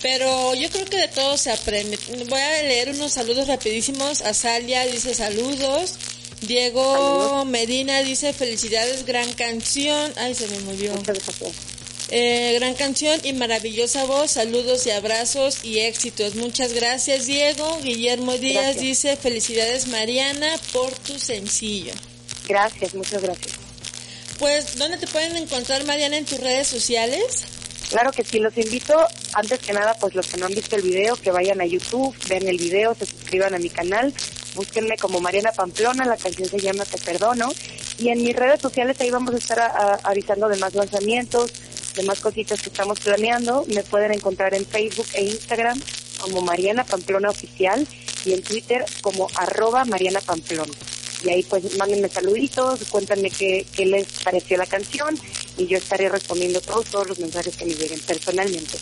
[0.01, 1.97] Pero yo creo que de todo se aprende.
[2.27, 4.19] Voy a leer unos saludos rapidísimos.
[4.23, 5.93] Azalia dice saludos.
[6.41, 10.11] Diego Medina dice felicidades, gran canción.
[10.17, 10.93] Ay, se me movió.
[12.09, 14.31] Eh, gran canción y maravillosa voz.
[14.31, 16.35] Saludos y abrazos y éxitos.
[16.35, 17.79] Muchas gracias, Diego.
[17.81, 18.81] Guillermo Díaz Gracias.
[18.81, 21.93] dice felicidades, Mariana, por tu sencillo.
[22.49, 23.53] gracias muchas gracias
[24.39, 27.43] Pues, ¿dónde te pueden encontrar, Mariana, en tus redes sociales?
[27.89, 28.97] Claro que sí, los invito,
[29.33, 32.15] antes que nada, pues los que no han visto el video, que vayan a YouTube,
[32.27, 34.13] vean el video, se suscriban a mi canal,
[34.55, 37.49] búsquenme como Mariana Pamplona, la canción se llama Te Perdono,
[37.97, 41.51] y en mis redes sociales ahí vamos a estar avisando de más lanzamientos,
[41.95, 45.79] de más cositas que estamos planeando, me pueden encontrar en Facebook e Instagram
[46.19, 47.85] como Mariana Pamplona Oficial
[48.25, 50.71] y en Twitter como arroba Mariana Pamplona.
[51.23, 55.15] Y ahí pues mándenme saluditos, cuéntenme qué, qué les pareció la canción
[55.57, 58.77] y yo estaré respondiendo todos, todos los mensajes que me lleguen personalmente.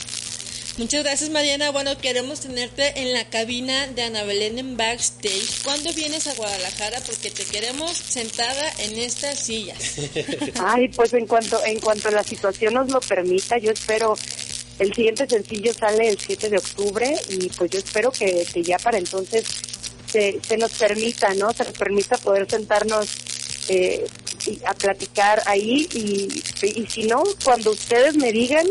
[0.80, 1.72] Muchas gracias, Mariana.
[1.72, 5.62] Bueno, queremos tenerte en la cabina de Ana Belén en backstage.
[5.66, 7.02] ¿Cuándo vienes a Guadalajara?
[7.06, 9.96] Porque te queremos sentada en estas sillas.
[10.64, 14.16] Ay, pues en cuanto en cuanto la situación nos lo permita, yo espero
[14.80, 18.80] el siguiente sencillo sale el 7 de octubre y pues yo espero que, que ya
[18.80, 19.44] para entonces
[20.10, 21.52] se, se nos permita, ¿no?
[21.52, 23.10] Se nos permita poder sentarnos
[23.68, 24.08] eh,
[24.66, 28.68] a platicar ahí y, y si no, cuando ustedes me digan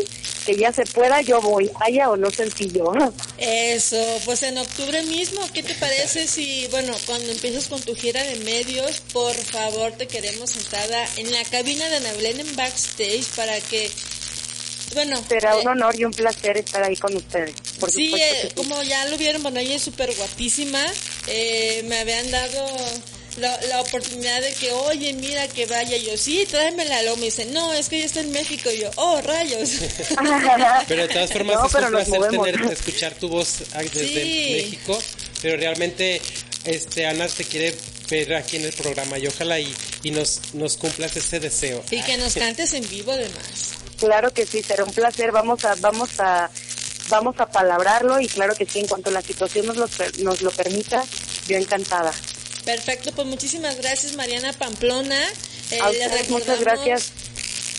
[0.48, 2.92] que ya se pueda, yo voy, haya o no sencillo.
[3.38, 8.22] Eso, pues en octubre mismo, ¿qué te parece si, bueno, cuando empieces con tu gira
[8.22, 13.26] de medios, por favor te queremos sentada en la cabina de Ana Belén en backstage
[13.36, 13.90] para que,
[14.94, 17.54] bueno, Será eh, un honor y un placer estar ahí con ustedes.
[17.78, 20.82] Por sí, eh, como ya lo vieron, bueno, ella es súper guapísima.
[21.26, 22.66] Eh, me habían dado
[23.38, 25.96] la, la oportunidad de que, oye, mira que vaya.
[25.96, 27.02] Yo, sí, tráemela.
[27.02, 28.70] Luego me dice, no, es que ella está en México.
[28.70, 29.70] Y yo, oh, rayos.
[30.88, 34.50] Pero de todas formas No, es un placer tener, escuchar tu voz ah, desde Sí.
[34.62, 34.98] México.
[35.42, 36.20] Pero realmente,
[36.64, 37.74] este Ana te quiere
[38.10, 41.84] ver aquí en el programa y ojalá y, y nos, nos cumplas ese deseo.
[41.90, 43.72] y que nos cantes en vivo, además.
[43.98, 45.30] Claro que sí, será un placer.
[45.32, 46.50] Vamos a, vamos a,
[47.10, 49.88] vamos a palabrarlo y claro que sí, en cuanto la situación nos lo,
[50.20, 51.04] nos lo permita,
[51.46, 52.12] yo encantada.
[52.68, 55.18] Perfecto, pues muchísimas gracias, Mariana Pamplona.
[55.70, 55.90] Eh, a
[56.28, 57.12] muchas gracias,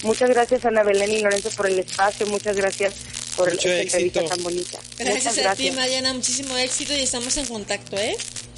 [0.01, 2.95] muchas gracias Ana Belén y Lorenzo por el espacio, muchas gracias
[3.35, 4.79] por Mucho esta entrevista tan bonita.
[4.97, 5.75] Gracias muchas a ti, gracias.
[5.75, 6.13] Mariana.
[6.15, 8.17] Muchísimo éxito y estamos en contacto, ¿eh?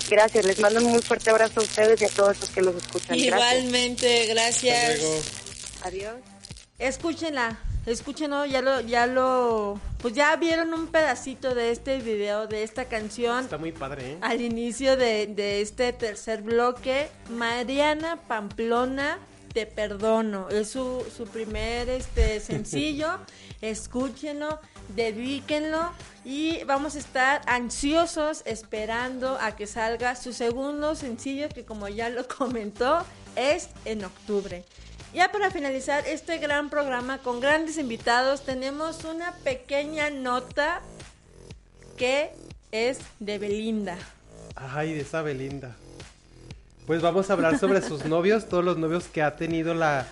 [0.09, 2.77] Gracias, les mando un muy fuerte abrazo a ustedes y a todos los que los
[2.77, 3.17] escuchan.
[3.17, 3.25] Gracias.
[3.27, 4.89] Igualmente, gracias.
[4.89, 5.21] Hasta luego.
[5.83, 6.15] Adiós.
[6.79, 12.63] Escúchenla, escúchenlo, ya lo, ya lo, pues ya vieron un pedacito de este video, de
[12.63, 13.43] esta canción.
[13.43, 14.17] Está muy padre, ¿eh?
[14.21, 19.19] Al inicio de, de este tercer bloque, Mariana Pamplona,
[19.53, 20.47] Te perdono.
[20.49, 23.19] Es su, su primer este sencillo.
[23.61, 24.59] Escúchenlo,
[24.95, 25.91] dedíquenlo
[26.23, 32.09] y vamos a estar ansiosos esperando a que salga su segundo sencillo que como ya
[32.09, 33.03] lo comentó
[33.35, 34.63] es en octubre.
[35.13, 40.81] Ya para finalizar este gran programa con grandes invitados tenemos una pequeña nota
[41.97, 42.31] que
[42.71, 43.97] es de Belinda.
[44.55, 45.75] Ay, de esa Belinda.
[46.87, 50.07] Pues vamos a hablar sobre sus novios, todos los novios que ha tenido la,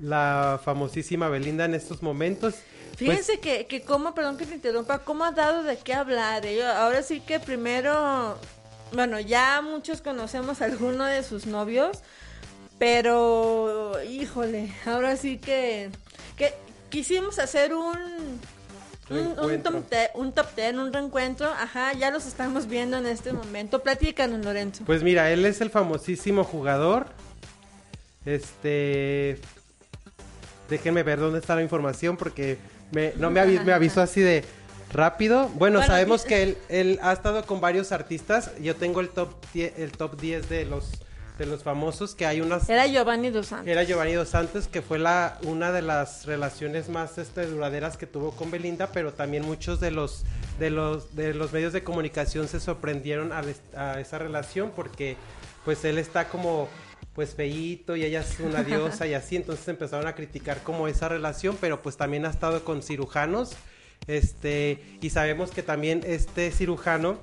[0.00, 2.54] la famosísima Belinda en estos momentos.
[2.90, 6.46] Pues, Fíjense que, que como, perdón que te interrumpa, cómo ha dado de qué hablar.
[6.46, 6.64] eh.
[6.64, 8.38] Ahora sí que primero,
[8.92, 11.98] bueno, ya muchos conocemos a alguno de sus novios,
[12.84, 15.88] pero híjole, ahora sí que,
[16.36, 16.52] que
[16.90, 17.96] quisimos hacer un,
[19.08, 23.32] un, top te- un top ten, un reencuentro, ajá, ya los estamos viendo en este
[23.32, 23.82] momento.
[23.82, 24.84] Platícanos, Lorenzo.
[24.84, 27.06] Pues mira, él es el famosísimo jugador.
[28.26, 29.38] Este.
[30.68, 32.58] Déjenme ver dónde está la información porque
[32.92, 34.44] me, no me, avi- me avisó así de
[34.92, 35.48] rápido.
[35.54, 38.50] Bueno, Bueno, sabemos y- que él, él ha estado con varios artistas.
[38.60, 40.90] Yo tengo el top 10, el top 10 de los
[41.38, 43.68] de los famosos que hay unas Era Giovanni Dos Santos.
[43.68, 48.06] era Giovanni Dos Santos, que fue la, una de las relaciones más este, duraderas que
[48.06, 50.24] tuvo con Belinda, pero también muchos de los,
[50.58, 53.42] de los, de los medios de comunicación se sorprendieron a,
[53.76, 55.16] a esa relación porque
[55.64, 56.68] pues él está como
[57.14, 61.08] pues feíto y ella es una diosa y así, entonces empezaron a criticar como esa
[61.08, 63.56] relación, pero pues también ha estado con cirujanos,
[64.06, 67.18] este, y sabemos que también este cirujano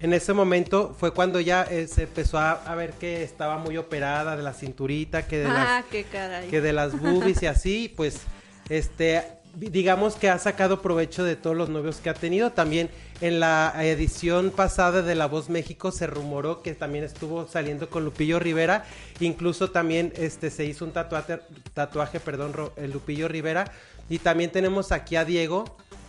[0.00, 3.76] en ese momento fue cuando ya eh, se empezó a, a ver que estaba muy
[3.76, 6.48] operada de la cinturita, que de las Ah, qué caray.
[6.48, 8.20] que de las boobies y así, pues
[8.68, 9.24] este
[9.54, 12.52] digamos que ha sacado provecho de todos los novios que ha tenido.
[12.52, 12.90] También
[13.20, 18.04] en la edición pasada de La Voz México se rumoró que también estuvo saliendo con
[18.04, 18.84] Lupillo Rivera,
[19.18, 21.40] incluso también este se hizo un tatuaje,
[21.74, 23.72] tatuaje, perdón, el Lupillo Rivera
[24.08, 25.64] y también tenemos aquí a Diego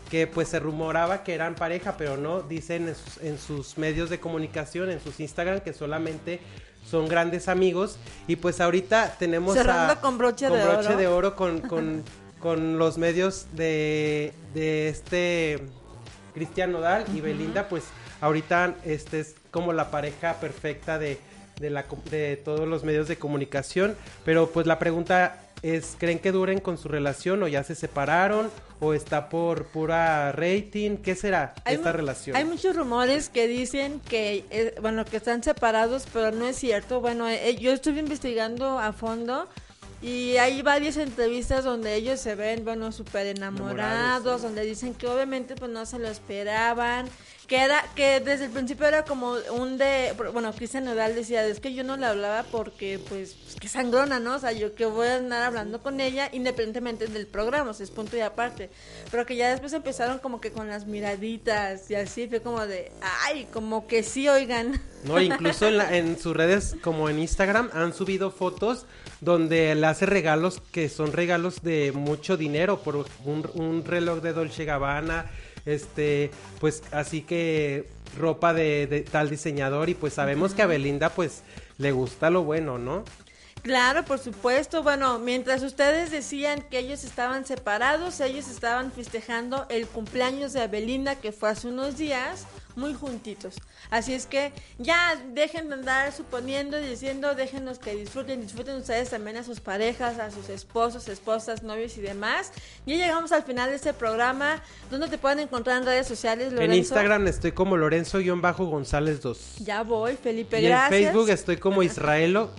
[0.10, 4.10] que pues se rumoraba que eran pareja, pero no, dicen en sus, en sus medios
[4.10, 6.39] de comunicación, en sus Instagram, que solamente
[6.89, 7.97] son grandes amigos.
[8.28, 10.97] Y pues ahorita tenemos Cerrando a, con broche de broche oro.
[10.97, 12.03] de oro con, con,
[12.39, 15.60] con los medios de, de este
[16.34, 17.84] Cristian Nodal y Belinda, pues
[18.22, 21.20] ahorita este es como la pareja perfecta de,
[21.60, 23.95] de, la, de todos los medios de comunicación.
[24.26, 28.49] Pero pues la pregunta es, ¿creen que duren con su relación o ya se separaron
[28.80, 30.97] o está por pura rating?
[30.97, 32.36] ¿Qué será Hay esta relación?
[32.36, 37.01] Hay muchos rumores que dicen que, eh, bueno, que están separados, pero no es cierto.
[37.01, 39.47] Bueno, eh, yo estuve investigando a fondo
[40.01, 44.47] y hay varias entrevistas donde ellos se ven, bueno, súper enamorados, Enamorados, sí.
[44.47, 47.07] donde dicen que obviamente pues no se lo esperaban,
[47.50, 51.60] que era, que desde el principio era como un de, bueno, Cristian Nodal decía, es
[51.60, 54.36] que yo no le hablaba porque pues, pues que sangrona, ¿no?
[54.36, 57.84] O sea, yo que voy a andar hablando con ella independientemente del programa, o sea,
[57.84, 58.70] es punto y aparte.
[59.10, 62.91] Pero que ya después empezaron como que con las miraditas y así, fue como de,
[63.26, 64.80] ay, como que sí, oigan.
[65.04, 68.86] No, incluso en, la- en sus redes como en Instagram han subido fotos
[69.22, 72.95] donde le hace regalos que son regalos de mucho dinero por
[73.26, 75.30] un, un reloj de Dolce Gabbana,
[75.66, 77.88] este, pues así que
[78.18, 81.43] ropa de, de tal diseñador y pues sabemos que a Belinda pues
[81.78, 83.03] le gusta lo bueno, ¿no?
[83.62, 84.84] Claro, por supuesto.
[84.84, 91.16] Bueno, mientras ustedes decían que ellos estaban separados, ellos estaban festejando el cumpleaños de Belinda,
[91.16, 92.45] que fue hace unos días,
[92.80, 93.55] muy juntitos.
[93.91, 99.09] Así es que ya dejen de andar suponiendo y diciendo, déjenos que disfruten, disfruten ustedes
[99.09, 102.51] también a sus parejas, a sus esposos, esposas, novios y demás.
[102.86, 104.61] Ya llegamos al final de este programa.
[104.89, 106.73] ¿Dónde te pueden encontrar en redes sociales, Lorenzo?
[106.73, 109.55] En Instagram estoy como Lorenzo-González 2.
[109.59, 110.89] Ya voy, Felipe, Y en.
[110.89, 112.51] Facebook estoy como Israelo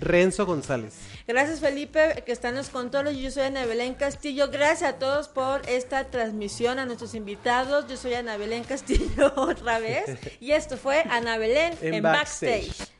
[0.00, 0.94] Renzo González.
[1.26, 3.16] Gracias Felipe, que está en los controles.
[3.16, 4.48] Yo soy Ana Belén Castillo.
[4.48, 7.86] Gracias a todos por esta transmisión, a nuestros invitados.
[7.88, 10.04] Yo soy Ana Belén Castillo otra vez.
[10.40, 12.68] Y esto fue Ana Belén en, En backstage.
[12.68, 12.96] Backstage.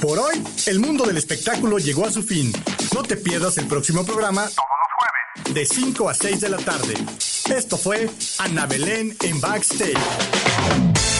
[0.00, 2.52] Por hoy, el mundo del espectáculo llegó a su fin.
[2.94, 6.58] No te pierdas el próximo programa todos los jueves, de 5 a 6 de la
[6.58, 6.94] tarde.
[7.50, 11.17] Esto fue Ana Belén en Backstage.